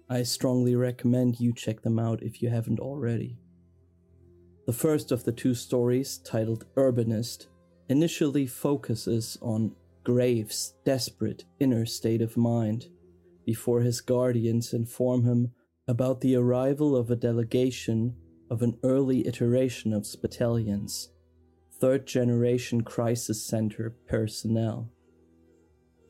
I 0.08 0.22
strongly 0.22 0.76
recommend 0.76 1.40
you 1.40 1.52
check 1.54 1.82
them 1.82 1.98
out 1.98 2.22
if 2.22 2.42
you 2.42 2.50
haven't 2.50 2.80
already. 2.80 3.38
The 4.66 4.72
first 4.72 5.12
of 5.12 5.24
the 5.24 5.32
two 5.32 5.54
stories, 5.54 6.18
titled 6.18 6.66
Urbanist, 6.76 7.46
initially 7.88 8.46
focuses 8.46 9.36
on 9.42 9.74
Graves' 10.04 10.74
desperate 10.84 11.44
inner 11.60 11.86
state 11.86 12.22
of 12.22 12.36
mind 12.36 12.86
before 13.44 13.80
his 13.80 14.00
guardians 14.00 14.72
inform 14.72 15.24
him 15.24 15.52
about 15.86 16.20
the 16.20 16.34
arrival 16.34 16.96
of 16.96 17.10
a 17.10 17.16
delegation 17.16 18.14
of 18.50 18.62
an 18.62 18.78
early 18.82 19.26
iteration 19.26 19.92
of 19.92 20.04
Spitalians, 20.04 21.08
third 21.78 22.06
generation 22.06 22.82
crisis 22.82 23.46
center 23.46 23.94
personnel. 24.06 24.90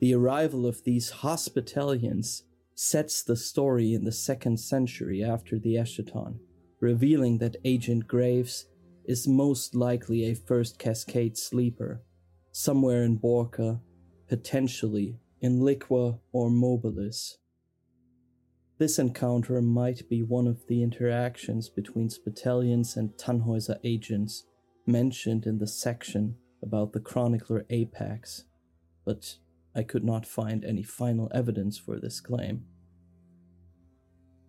The 0.05 0.13
arrival 0.13 0.67
of 0.67 0.83
these 0.83 1.09
Hospitalians 1.09 2.43
sets 2.75 3.23
the 3.23 3.35
story 3.35 3.95
in 3.95 4.03
the 4.03 4.11
second 4.11 4.59
century 4.59 5.23
after 5.23 5.57
the 5.57 5.77
Eschaton, 5.77 6.37
revealing 6.79 7.39
that 7.39 7.55
Agent 7.65 8.07
Graves 8.07 8.67
is 9.05 9.27
most 9.27 9.73
likely 9.73 10.25
a 10.25 10.35
first 10.35 10.77
cascade 10.77 11.39
sleeper, 11.39 12.03
somewhere 12.51 13.01
in 13.01 13.17
Borca, 13.17 13.81
potentially 14.29 15.17
in 15.41 15.61
Liqua 15.61 16.19
or 16.31 16.51
Mobilis. 16.51 17.37
This 18.77 18.99
encounter 18.99 19.59
might 19.59 20.07
be 20.07 20.21
one 20.21 20.45
of 20.45 20.67
the 20.67 20.83
interactions 20.83 21.67
between 21.67 22.09
Spitalians 22.09 22.95
and 22.95 23.09
Tannhäuser 23.17 23.79
agents 23.83 24.45
mentioned 24.85 25.47
in 25.47 25.57
the 25.57 25.65
section 25.65 26.35
about 26.61 26.93
the 26.93 26.99
chronicler 26.99 27.65
Apex, 27.71 28.43
but 29.03 29.37
I 29.75 29.83
could 29.83 30.03
not 30.03 30.25
find 30.25 30.63
any 30.63 30.83
final 30.83 31.29
evidence 31.33 31.77
for 31.77 31.99
this 31.99 32.21
claim. 32.21 32.65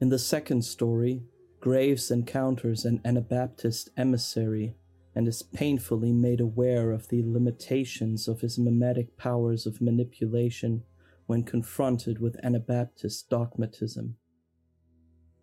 In 0.00 0.10
the 0.10 0.18
second 0.18 0.62
story, 0.62 1.24
Graves 1.60 2.10
encounters 2.10 2.84
an 2.84 3.00
Anabaptist 3.04 3.90
emissary 3.96 4.76
and 5.14 5.26
is 5.26 5.42
painfully 5.42 6.12
made 6.12 6.40
aware 6.40 6.92
of 6.92 7.08
the 7.08 7.22
limitations 7.24 8.28
of 8.28 8.42
his 8.42 8.58
mimetic 8.58 9.16
powers 9.16 9.66
of 9.66 9.80
manipulation 9.80 10.84
when 11.26 11.42
confronted 11.42 12.20
with 12.20 12.36
Anabaptist 12.44 13.28
dogmatism. 13.30 14.16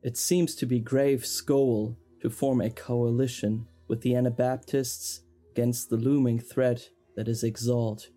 It 0.03 0.15
seems 0.15 0.55
to 0.55 0.65
be 0.65 0.79
Graves' 0.79 1.41
goal 1.41 1.97
to 2.21 2.29
form 2.29 2.61
a 2.61 2.69
coalition 2.69 3.67
with 3.87 4.01
the 4.01 4.15
Anabaptists 4.15 5.21
against 5.51 5.89
the 5.89 5.97
looming 5.97 6.39
threat 6.39 6.89
that 7.15 7.27
is 7.27 7.43
Exalt 7.43 8.09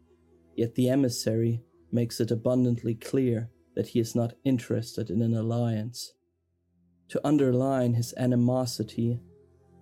Yet 0.57 0.75
the 0.75 0.89
emissary 0.89 1.63
makes 1.93 2.19
it 2.19 2.31
abundantly 2.31 2.95
clear 2.95 3.51
that 3.75 3.89
he 3.89 4.01
is 4.01 4.15
not 4.15 4.35
interested 4.43 5.11
in 5.11 5.23
an 5.23 5.35
alliance. 5.35 6.15
To 7.09 7.21
underline 7.25 7.95
his 7.95 8.15
animosity, 8.17 9.21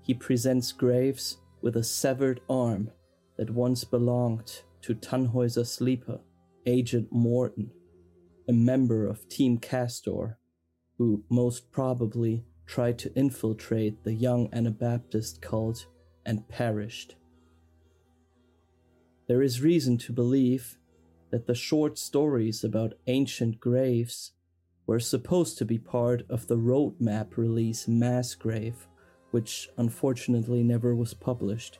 he 0.02 0.12
presents 0.12 0.72
Graves 0.72 1.38
with 1.62 1.76
a 1.76 1.84
severed 1.84 2.40
arm 2.50 2.90
that 3.38 3.50
once 3.50 3.84
belonged 3.84 4.62
to 4.82 4.94
Tannhäuser 4.94 5.66
Sleeper, 5.66 6.20
Agent 6.66 7.08
Morton, 7.10 7.70
a 8.48 8.52
member 8.52 9.06
of 9.06 9.28
Team 9.28 9.56
Castor, 9.58 10.38
who 10.98 11.24
most 11.30 11.70
probably 11.72 12.44
tried 12.66 12.98
to 12.98 13.14
infiltrate 13.14 14.04
the 14.04 14.12
young 14.12 14.48
Anabaptist 14.52 15.40
cult 15.40 15.86
and 16.26 16.46
perished. 16.48 17.16
There 19.26 19.42
is 19.42 19.62
reason 19.62 19.96
to 19.98 20.12
believe 20.12 20.76
that 21.30 21.46
the 21.46 21.54
short 21.54 21.98
stories 21.98 22.62
about 22.62 22.94
Agent 23.06 23.58
Graves 23.58 24.32
were 24.86 25.00
supposed 25.00 25.56
to 25.58 25.64
be 25.64 25.78
part 25.78 26.22
of 26.28 26.46
the 26.46 26.58
roadmap 26.58 27.36
release 27.36 27.88
Mass 27.88 28.34
Grave, 28.34 28.86
which 29.30 29.70
unfortunately 29.78 30.62
never 30.62 30.94
was 30.94 31.14
published. 31.14 31.78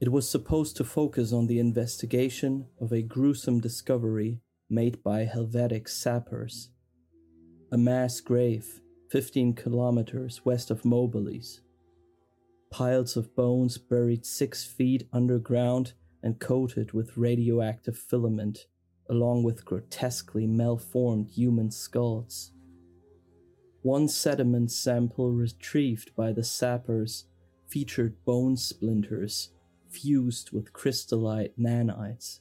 It 0.00 0.12
was 0.12 0.30
supposed 0.30 0.76
to 0.76 0.84
focus 0.84 1.32
on 1.32 1.48
the 1.48 1.58
investigation 1.58 2.66
of 2.80 2.92
a 2.92 3.02
gruesome 3.02 3.60
discovery 3.60 4.40
made 4.70 5.02
by 5.02 5.26
Hellvetic 5.26 5.88
sappers. 5.88 6.70
A 7.72 7.76
mass 7.76 8.20
grave 8.20 8.80
15 9.10 9.54
kilometers 9.54 10.44
west 10.44 10.70
of 10.70 10.82
Mobilis. 10.82 11.60
Piles 12.70 13.16
of 13.16 13.34
bones 13.34 13.78
buried 13.78 14.26
six 14.26 14.64
feet 14.64 15.08
underground 15.12 15.94
and 16.22 16.38
coated 16.38 16.92
with 16.92 17.16
radioactive 17.16 17.96
filament, 17.98 18.66
along 19.08 19.42
with 19.42 19.64
grotesquely 19.64 20.46
malformed 20.46 21.30
human 21.30 21.70
skulls. 21.70 22.52
One 23.82 24.08
sediment 24.08 24.70
sample 24.70 25.32
retrieved 25.32 26.14
by 26.14 26.32
the 26.32 26.44
sappers 26.44 27.24
featured 27.68 28.22
bone 28.24 28.56
splinters 28.56 29.50
fused 29.88 30.50
with 30.50 30.72
crystallite 30.72 31.52
nanites. 31.58 32.40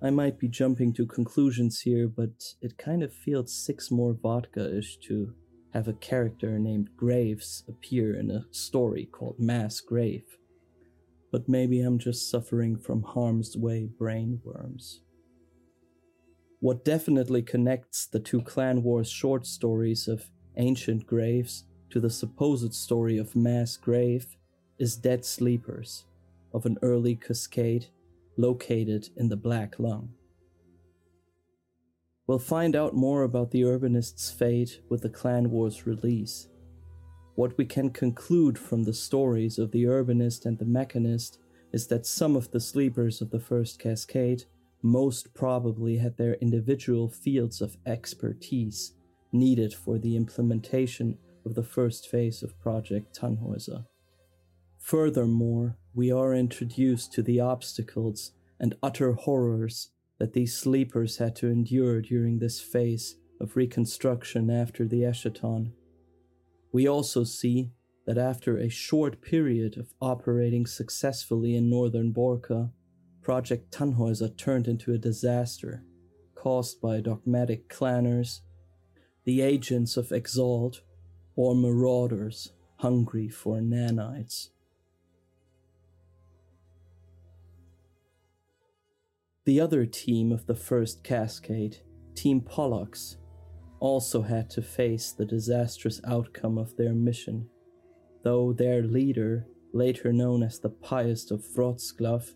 I 0.00 0.10
might 0.10 0.38
be 0.38 0.48
jumping 0.48 0.92
to 0.94 1.06
conclusions 1.06 1.82
here, 1.82 2.08
but 2.08 2.54
it 2.60 2.76
kind 2.76 3.04
of 3.04 3.12
feels 3.12 3.52
SIXMOREVODKA 3.52 4.78
ish 4.78 4.96
to 5.06 5.32
have 5.72 5.88
a 5.88 5.94
character 5.94 6.58
named 6.58 6.90
Graves 6.96 7.64
appear 7.68 8.14
in 8.14 8.30
a 8.30 8.46
story 8.50 9.06
called 9.06 9.38
Mass 9.38 9.80
Grave. 9.80 10.36
But 11.30 11.48
maybe 11.48 11.80
I'm 11.80 11.98
just 11.98 12.30
suffering 12.30 12.76
from 12.76 13.02
harm's 13.02 13.56
way 13.56 13.86
brain 13.86 14.40
worms. 14.44 15.00
What 16.60 16.84
definitely 16.84 17.42
connects 17.42 18.06
the 18.06 18.20
two 18.20 18.42
Clan 18.42 18.82
Wars 18.82 19.10
short 19.10 19.46
stories 19.46 20.08
of 20.08 20.30
Agent 20.56 21.06
Graves 21.06 21.64
to 21.90 22.00
the 22.00 22.10
supposed 22.10 22.74
story 22.74 23.18
of 23.18 23.34
Mass 23.34 23.76
Grave 23.76 24.36
is 24.78 24.96
Dead 24.96 25.24
Sleepers 25.24 26.04
of 26.52 26.66
an 26.66 26.78
early 26.82 27.16
cascade 27.16 27.86
located 28.36 29.08
in 29.16 29.28
the 29.28 29.36
Black 29.36 29.78
Lung. 29.78 30.10
We'll 32.26 32.38
find 32.38 32.76
out 32.76 32.94
more 32.94 33.24
about 33.24 33.50
the 33.50 33.64
urbanist's 33.64 34.30
fate 34.30 34.80
with 34.88 35.02
the 35.02 35.08
Clan 35.08 35.50
Wars 35.50 35.86
release. 35.86 36.48
What 37.34 37.56
we 37.58 37.64
can 37.64 37.90
conclude 37.90 38.58
from 38.58 38.84
the 38.84 38.94
stories 38.94 39.58
of 39.58 39.72
the 39.72 39.84
urbanist 39.84 40.46
and 40.46 40.58
the 40.58 40.64
mechanist 40.64 41.38
is 41.72 41.88
that 41.88 42.06
some 42.06 42.36
of 42.36 42.50
the 42.50 42.60
sleepers 42.60 43.20
of 43.20 43.30
the 43.30 43.40
first 43.40 43.80
cascade 43.80 44.44
most 44.82 45.34
probably 45.34 45.96
had 45.96 46.16
their 46.16 46.34
individual 46.34 47.08
fields 47.08 47.60
of 47.60 47.76
expertise 47.86 48.92
needed 49.32 49.72
for 49.72 49.98
the 49.98 50.16
implementation 50.16 51.18
of 51.44 51.54
the 51.54 51.62
first 51.62 52.08
phase 52.08 52.42
of 52.42 52.58
Project 52.60 53.18
Tannhäuser. 53.18 53.86
Furthermore, 54.78 55.76
we 55.94 56.12
are 56.12 56.34
introduced 56.34 57.12
to 57.14 57.22
the 57.22 57.40
obstacles 57.40 58.32
and 58.60 58.76
utter 58.82 59.12
horrors 59.12 59.90
that 60.22 60.34
these 60.34 60.56
sleepers 60.56 61.16
had 61.16 61.34
to 61.34 61.48
endure 61.48 62.00
during 62.00 62.38
this 62.38 62.60
phase 62.60 63.16
of 63.40 63.56
reconstruction 63.56 64.50
after 64.50 64.86
the 64.86 65.02
Eschaton. 65.02 65.72
We 66.70 66.86
also 66.86 67.24
see 67.24 67.72
that 68.06 68.16
after 68.16 68.56
a 68.56 68.68
short 68.68 69.20
period 69.20 69.76
of 69.76 69.92
operating 70.00 70.64
successfully 70.64 71.56
in 71.56 71.68
northern 71.68 72.14
Borca, 72.14 72.70
Project 73.20 73.72
Tannhäuser 73.72 74.36
turned 74.36 74.68
into 74.68 74.92
a 74.92 74.96
disaster 74.98 75.82
caused 76.36 76.80
by 76.80 77.00
dogmatic 77.00 77.68
clanners, 77.68 78.42
the 79.24 79.40
agents 79.40 79.96
of 79.96 80.12
Exalt, 80.12 80.82
or 81.34 81.56
marauders 81.56 82.52
hungry 82.76 83.28
for 83.28 83.58
nanites. 83.58 84.50
The 89.44 89.60
other 89.60 89.86
team 89.86 90.30
of 90.30 90.46
the 90.46 90.54
first 90.54 91.02
cascade, 91.02 91.78
Team 92.14 92.40
Pollux, 92.40 93.16
also 93.80 94.22
had 94.22 94.48
to 94.50 94.62
face 94.62 95.10
the 95.10 95.24
disastrous 95.24 96.00
outcome 96.06 96.58
of 96.58 96.76
their 96.76 96.94
mission, 96.94 97.48
though 98.22 98.52
their 98.52 98.84
leader, 98.84 99.48
later 99.72 100.12
known 100.12 100.44
as 100.44 100.60
the 100.60 100.68
Pious 100.68 101.32
of 101.32 101.44
Wroclaw, 101.56 102.34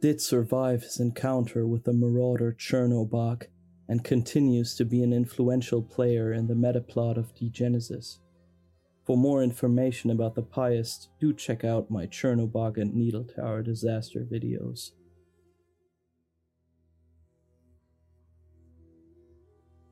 did 0.00 0.18
survive 0.22 0.82
his 0.82 0.98
encounter 0.98 1.66
with 1.66 1.84
the 1.84 1.92
marauder 1.92 2.56
Chernobog 2.58 3.44
and 3.86 4.02
continues 4.02 4.74
to 4.76 4.86
be 4.86 5.02
an 5.02 5.12
influential 5.12 5.82
player 5.82 6.32
in 6.32 6.46
the 6.46 6.54
metaplot 6.54 7.18
of 7.18 7.34
Degenesis. 7.34 8.16
For 9.04 9.18
more 9.18 9.42
information 9.42 10.10
about 10.10 10.36
the 10.36 10.42
Pious, 10.42 11.08
do 11.20 11.34
check 11.34 11.64
out 11.64 11.90
my 11.90 12.06
Chernobog 12.06 12.78
and 12.78 12.94
Needle 12.94 13.24
Tower 13.24 13.62
disaster 13.62 14.20
videos. 14.20 14.92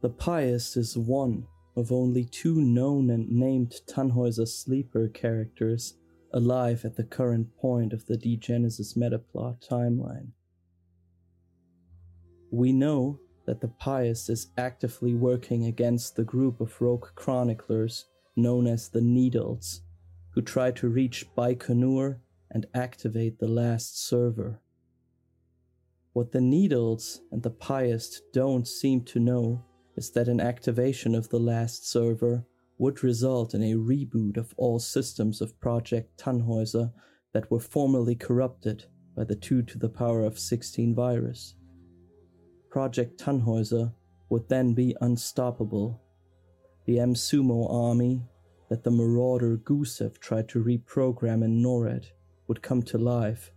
The 0.00 0.10
Pious 0.10 0.76
is 0.76 0.96
one 0.96 1.46
of 1.74 1.90
only 1.90 2.24
two 2.24 2.60
known 2.60 3.10
and 3.10 3.28
named 3.30 3.80
Tannhäuser 3.88 4.46
sleeper 4.46 5.08
characters 5.08 5.94
alive 6.32 6.84
at 6.84 6.96
the 6.96 7.02
current 7.02 7.56
point 7.56 7.92
of 7.92 8.06
the 8.06 8.16
Degenesis 8.16 8.96
metaplot 8.96 9.66
timeline. 9.68 10.28
We 12.50 12.72
know 12.72 13.18
that 13.46 13.60
the 13.60 13.68
Pious 13.68 14.28
is 14.28 14.52
actively 14.56 15.14
working 15.14 15.64
against 15.64 16.14
the 16.14 16.24
group 16.24 16.60
of 16.60 16.80
rogue 16.80 17.08
chroniclers 17.16 18.06
known 18.36 18.68
as 18.68 18.88
the 18.88 19.00
Needles, 19.00 19.80
who 20.30 20.42
try 20.42 20.70
to 20.72 20.88
reach 20.88 21.26
Baikonur 21.36 22.18
and 22.50 22.66
activate 22.72 23.40
the 23.40 23.48
last 23.48 24.06
server. 24.06 24.60
What 26.12 26.30
the 26.30 26.40
Needles 26.40 27.20
and 27.32 27.42
the 27.42 27.50
Pious 27.50 28.22
don't 28.32 28.66
seem 28.68 29.02
to 29.04 29.18
know 29.18 29.64
is 29.98 30.12
that 30.12 30.28
an 30.28 30.40
activation 30.40 31.12
of 31.12 31.28
the 31.28 31.40
last 31.40 31.90
server 31.90 32.44
would 32.78 33.02
result 33.02 33.52
in 33.52 33.64
a 33.64 33.74
reboot 33.74 34.36
of 34.36 34.54
all 34.56 34.78
systems 34.78 35.40
of 35.40 35.58
Project 35.60 36.16
Tannhäuser 36.16 36.92
that 37.32 37.50
were 37.50 37.58
formerly 37.58 38.14
corrupted 38.14 38.84
by 39.16 39.24
the 39.24 39.34
2 39.34 39.62
to 39.62 39.76
the 39.76 39.88
power 39.88 40.24
of 40.24 40.38
16 40.38 40.94
virus. 40.94 41.56
Project 42.70 43.20
Tannhäuser 43.20 43.92
would 44.28 44.48
then 44.48 44.72
be 44.72 44.94
unstoppable. 45.00 46.00
The 46.86 47.00
M-Sumo 47.00 47.68
army 47.68 48.22
that 48.68 48.84
the 48.84 48.92
marauder 48.92 49.56
Gusev 49.56 50.20
tried 50.20 50.48
to 50.50 50.62
reprogram 50.62 51.42
in 51.42 51.60
NORAD 51.60 52.06
would 52.46 52.62
come 52.62 52.84
to 52.84 52.98
life. 52.98 53.50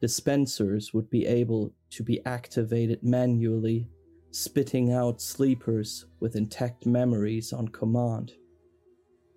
Dispensers 0.00 0.94
would 0.94 1.10
be 1.10 1.26
able 1.26 1.74
to 1.90 2.02
be 2.02 2.24
activated 2.24 3.02
manually 3.02 3.90
spitting 4.30 4.92
out 4.92 5.20
sleepers 5.20 6.06
with 6.20 6.36
intact 6.36 6.86
memories 6.86 7.52
on 7.52 7.68
command. 7.68 8.32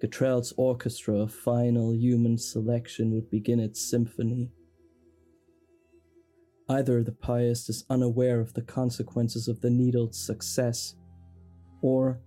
Gatrell's 0.01 0.53
orchestra 0.57 1.15
of 1.15 1.33
final 1.33 1.93
human 1.93 2.37
selection 2.37 3.13
would 3.13 3.29
begin 3.29 3.59
its 3.59 3.89
symphony. 3.89 4.51
Either 6.67 7.03
the 7.03 7.11
pious 7.11 7.69
is 7.69 7.85
unaware 7.89 8.39
of 8.39 8.53
the 8.53 8.61
consequences 8.61 9.47
of 9.47 9.61
the 9.61 9.69
needle's 9.69 10.17
success, 10.17 10.95
or 11.81 12.19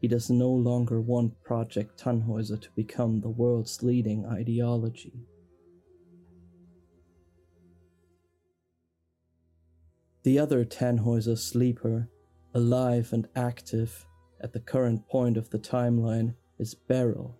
he 0.00 0.08
does 0.08 0.28
no 0.28 0.50
longer 0.50 1.00
want 1.00 1.40
Project 1.44 2.02
Tannhäuser 2.02 2.60
to 2.60 2.68
become 2.74 3.20
the 3.20 3.30
world's 3.30 3.82
leading 3.82 4.26
ideology. 4.26 5.12
The 10.24 10.38
other 10.38 10.64
Tannhäuser 10.64 11.36
sleeper, 11.36 12.08
alive 12.54 13.12
and 13.12 13.26
active 13.34 14.06
at 14.40 14.52
the 14.52 14.60
current 14.60 15.08
point 15.08 15.36
of 15.36 15.50
the 15.50 15.58
timeline, 15.58 16.34
is 16.60 16.74
Beryl, 16.74 17.36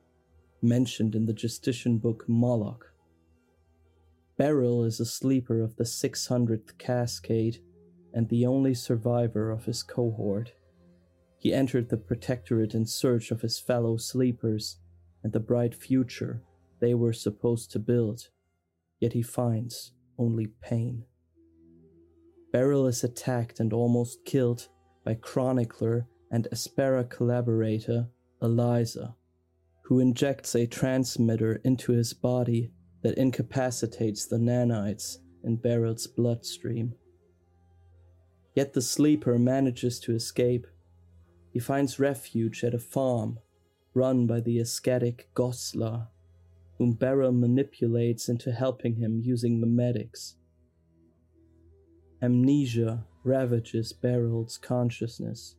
mentioned 0.60 1.14
in 1.14 1.26
the 1.26 1.32
Justitian 1.32 1.98
book 1.98 2.24
Moloch. 2.28 2.92
Beryl 4.36 4.82
is 4.82 4.98
a 4.98 5.04
sleeper 5.04 5.60
of 5.60 5.76
the 5.76 5.84
600th 5.84 6.76
Cascade 6.78 7.58
and 8.12 8.28
the 8.28 8.46
only 8.46 8.74
survivor 8.74 9.52
of 9.52 9.66
his 9.66 9.84
cohort. 9.84 10.52
He 11.38 11.52
entered 11.52 11.88
the 11.88 11.96
Protectorate 11.96 12.74
in 12.74 12.86
search 12.86 13.30
of 13.30 13.42
his 13.42 13.60
fellow 13.60 13.96
sleepers 13.96 14.78
and 15.22 15.32
the 15.32 15.40
bright 15.40 15.74
future 15.74 16.42
they 16.80 16.94
were 16.94 17.12
supposed 17.12 17.70
to 17.70 17.78
build, 17.78 18.30
yet 18.98 19.12
he 19.12 19.22
finds 19.22 19.92
only 20.18 20.48
pain. 20.60 21.04
Beryl 22.52 22.86
is 22.86 23.02
attacked 23.02 23.60
and 23.60 23.72
almost 23.72 24.24
killed 24.24 24.68
by 25.04 25.14
chronicler 25.14 26.06
and 26.30 26.46
Aspera 26.52 27.04
collaborator 27.04 28.08
Eliza, 28.40 29.16
who 29.82 29.98
injects 29.98 30.54
a 30.54 30.66
transmitter 30.66 31.60
into 31.64 31.92
his 31.92 32.12
body 32.12 32.70
that 33.02 33.18
incapacitates 33.18 34.26
the 34.26 34.38
nanites 34.38 35.18
in 35.42 35.56
Beryl's 35.56 36.06
bloodstream, 36.06 36.94
Yet 38.54 38.74
the 38.74 38.82
sleeper 38.82 39.38
manages 39.38 39.98
to 40.00 40.14
escape. 40.14 40.66
He 41.50 41.58
finds 41.58 41.98
refuge 41.98 42.64
at 42.64 42.74
a 42.74 42.78
farm 42.78 43.38
run 43.94 44.26
by 44.26 44.40
the 44.40 44.58
ascetic 44.58 45.28
Goslar, 45.34 46.08
whom 46.78 46.92
Beryl 46.92 47.32
manipulates 47.32 48.28
into 48.28 48.52
helping 48.52 48.96
him 48.96 49.20
using 49.22 49.60
memetics. 49.60 50.34
Amnesia 52.22 53.04
ravages 53.24 53.92
Beryl's 53.92 54.56
consciousness. 54.56 55.56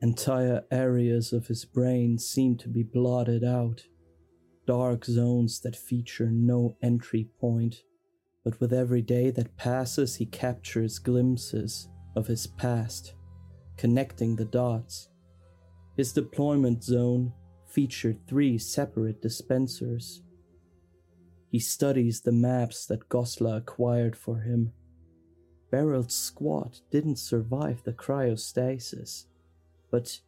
Entire 0.00 0.64
areas 0.70 1.34
of 1.34 1.46
his 1.46 1.66
brain 1.66 2.18
seem 2.18 2.56
to 2.56 2.68
be 2.68 2.82
blotted 2.82 3.44
out, 3.44 3.84
dark 4.66 5.04
zones 5.04 5.60
that 5.60 5.76
feature 5.76 6.30
no 6.30 6.76
entry 6.82 7.28
point. 7.38 7.82
But 8.42 8.58
with 8.58 8.72
every 8.72 9.02
day 9.02 9.30
that 9.30 9.56
passes, 9.58 10.16
he 10.16 10.26
captures 10.26 10.98
glimpses 10.98 11.88
of 12.16 12.26
his 12.26 12.46
past, 12.46 13.14
connecting 13.76 14.34
the 14.34 14.46
dots. 14.46 15.10
His 15.96 16.12
deployment 16.12 16.82
zone 16.82 17.34
featured 17.68 18.26
three 18.26 18.56
separate 18.56 19.20
dispensers. 19.20 20.22
He 21.50 21.58
studies 21.58 22.22
the 22.22 22.32
maps 22.32 22.86
that 22.86 23.10
Goslar 23.10 23.58
acquired 23.58 24.16
for 24.16 24.38
him. 24.38 24.72
Beryl's 25.72 26.14
squad 26.14 26.80
didn't 26.90 27.16
survive 27.16 27.82
the 27.82 27.94
cryostasis, 27.94 29.24
but 29.90 30.20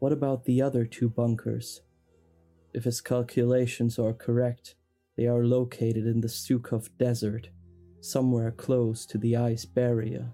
what 0.00 0.10
about 0.10 0.44
the 0.44 0.60
other 0.60 0.84
two 0.84 1.08
bunkers? 1.08 1.82
If 2.74 2.82
his 2.82 3.00
calculations 3.00 3.96
are 3.96 4.12
correct, 4.12 4.74
they 5.16 5.28
are 5.28 5.44
located 5.44 6.04
in 6.04 6.20
the 6.20 6.26
Sukhov 6.26 6.88
Desert, 6.98 7.48
somewhere 8.00 8.50
close 8.50 9.06
to 9.06 9.18
the 9.18 9.36
ice 9.36 9.64
barrier. 9.64 10.32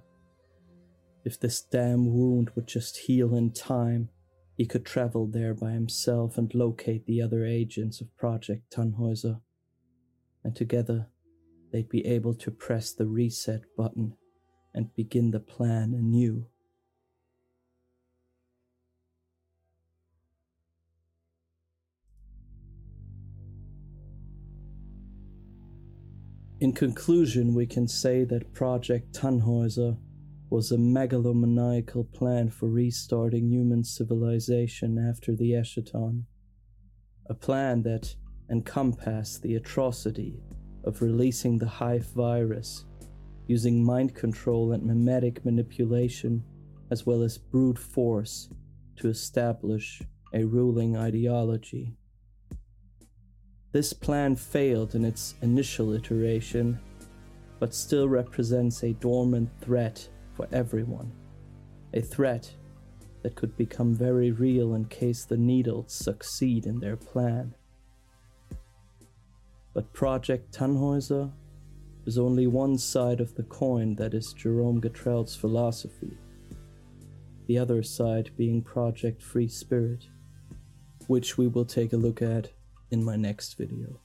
If 1.26 1.38
this 1.38 1.60
damn 1.60 2.14
wound 2.14 2.50
would 2.56 2.66
just 2.66 2.96
heal 2.96 3.34
in 3.34 3.52
time, 3.52 4.08
he 4.56 4.64
could 4.64 4.86
travel 4.86 5.26
there 5.26 5.52
by 5.52 5.72
himself 5.72 6.38
and 6.38 6.54
locate 6.54 7.04
the 7.04 7.20
other 7.20 7.44
agents 7.44 8.00
of 8.00 8.16
Project 8.16 8.74
Tannhäuser. 8.74 9.42
And 10.42 10.56
together, 10.56 11.08
they'd 11.70 11.90
be 11.90 12.06
able 12.06 12.34
to 12.36 12.50
press 12.50 12.92
the 12.92 13.06
reset 13.06 13.64
button 13.76 14.16
and 14.74 14.94
begin 14.94 15.30
the 15.30 15.40
plan 15.40 15.94
anew. 15.94 16.46
In 26.60 26.72
conclusion, 26.72 27.52
we 27.52 27.66
can 27.66 27.86
say 27.86 28.24
that 28.24 28.54
Project 28.54 29.12
Tannhäuser 29.12 29.98
was 30.48 30.72
a 30.72 30.76
megalomaniacal 30.76 32.10
plan 32.12 32.48
for 32.48 32.68
restarting 32.68 33.50
human 33.50 33.84
civilization 33.84 34.98
after 34.98 35.34
the 35.34 35.50
Eschaton. 35.50 36.22
A 37.28 37.34
plan 37.34 37.82
that 37.82 38.14
encompassed 38.50 39.42
the 39.42 39.56
atrocity 39.56 40.40
of 40.84 41.02
releasing 41.02 41.58
the 41.58 41.66
Hive 41.66 42.06
virus, 42.14 42.84
using 43.46 43.84
mind 43.84 44.14
control 44.14 44.72
and 44.72 44.82
memetic 44.82 45.44
manipulation, 45.44 46.42
as 46.90 47.04
well 47.04 47.22
as 47.22 47.38
brute 47.38 47.78
force 47.78 48.48
to 48.96 49.08
establish 49.08 50.02
a 50.32 50.44
ruling 50.44 50.96
ideology. 50.96 51.96
This 53.72 53.92
plan 53.92 54.36
failed 54.36 54.94
in 54.94 55.04
its 55.04 55.34
initial 55.42 55.92
iteration, 55.94 56.78
but 57.58 57.74
still 57.74 58.08
represents 58.08 58.82
a 58.82 58.92
dormant 58.94 59.50
threat 59.60 60.08
for 60.34 60.46
everyone. 60.52 61.12
A 61.92 62.00
threat 62.00 62.50
that 63.22 63.34
could 63.34 63.56
become 63.56 63.94
very 63.94 64.30
real 64.30 64.74
in 64.74 64.84
case 64.84 65.24
the 65.24 65.36
Needles 65.36 65.92
succeed 65.92 66.66
in 66.66 66.78
their 66.78 66.96
plan. 66.96 67.54
But 69.72 69.92
Project 69.92 70.54
Tannhäuser 70.54 71.32
is 72.06 72.18
only 72.18 72.46
one 72.46 72.78
side 72.78 73.20
of 73.20 73.34
the 73.34 73.42
coin 73.44 73.94
that 73.96 74.14
is 74.14 74.32
Jerome 74.32 74.80
Gatrell's 74.80 75.34
philosophy, 75.34 76.16
the 77.46 77.58
other 77.58 77.82
side 77.82 78.30
being 78.36 78.62
Project 78.62 79.22
Free 79.22 79.48
Spirit, 79.48 80.04
which 81.06 81.38
we 81.38 81.46
will 81.46 81.64
take 81.64 81.92
a 81.92 81.98
look 81.98 82.22
at 82.22 82.50
in 82.90 83.04
my 83.04 83.16
next 83.16 83.56
video. 83.56 84.00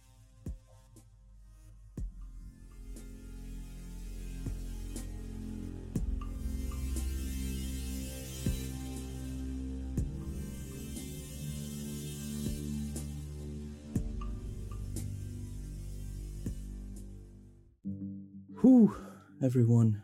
Whew, 18.69 18.95
everyone. 19.43 20.03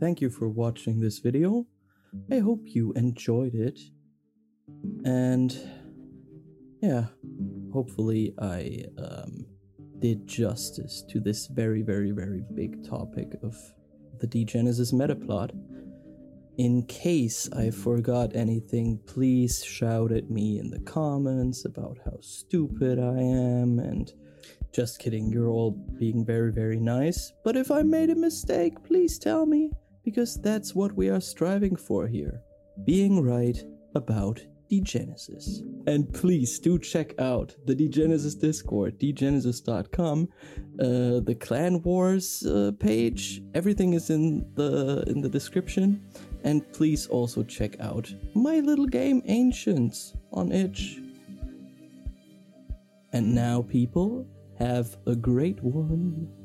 Thank 0.00 0.20
you 0.20 0.28
for 0.28 0.48
watching 0.48 0.98
this 0.98 1.20
video. 1.20 1.68
I 2.32 2.40
hope 2.40 2.62
you 2.64 2.92
enjoyed 2.94 3.54
it. 3.54 3.78
And 5.04 5.56
yeah, 6.80 7.04
hopefully 7.72 8.34
I 8.40 8.86
um, 8.98 9.46
did 10.00 10.26
justice 10.26 11.04
to 11.10 11.20
this 11.20 11.46
very, 11.46 11.82
very, 11.82 12.10
very 12.10 12.42
big 12.56 12.84
topic 12.84 13.36
of 13.44 13.54
the 14.18 14.26
Degenesis 14.26 14.92
metaplot. 14.92 15.52
In 16.58 16.84
case 16.86 17.48
I 17.52 17.70
forgot 17.70 18.34
anything, 18.34 18.98
please 19.06 19.64
shout 19.64 20.10
at 20.10 20.28
me 20.28 20.58
in 20.58 20.70
the 20.70 20.80
comments 20.80 21.64
about 21.66 21.98
how 22.04 22.18
stupid 22.20 22.98
I 22.98 23.20
am 23.20 23.78
and 23.78 24.12
just 24.72 24.98
kidding, 24.98 25.30
you're 25.30 25.48
all 25.48 25.72
being 25.98 26.24
very, 26.24 26.50
very 26.52 26.80
nice. 26.80 27.32
But 27.44 27.56
if 27.56 27.70
I 27.70 27.82
made 27.82 28.10
a 28.10 28.14
mistake, 28.14 28.82
please 28.84 29.18
tell 29.18 29.46
me, 29.46 29.70
because 30.04 30.40
that's 30.40 30.74
what 30.74 30.92
we 30.92 31.08
are 31.08 31.20
striving 31.20 31.76
for 31.76 32.06
here 32.06 32.42
being 32.84 33.22
right 33.22 33.62
about 33.94 34.42
Degenesis. 34.72 35.60
And 35.86 36.10
please 36.14 36.58
do 36.58 36.78
check 36.78 37.18
out 37.20 37.54
the 37.66 37.74
Degenesis 37.74 38.40
Discord, 38.40 38.98
degenesis.com, 38.98 40.28
uh, 40.80 40.84
the 41.20 41.36
Clan 41.38 41.82
Wars 41.82 42.42
uh, 42.46 42.72
page. 42.78 43.42
Everything 43.54 43.92
is 43.92 44.08
in 44.08 44.46
the 44.54 45.04
in 45.06 45.20
the 45.20 45.28
description. 45.28 46.00
And 46.44 46.60
please 46.72 47.06
also 47.06 47.42
check 47.42 47.78
out 47.80 48.12
my 48.34 48.60
little 48.60 48.86
game 48.86 49.22
Ancients 49.26 50.14
on 50.32 50.50
itch. 50.50 50.98
And 53.12 53.34
now, 53.34 53.62
people, 53.62 54.26
have 54.62 54.96
a 55.06 55.16
great 55.16 55.60
one. 55.60 56.41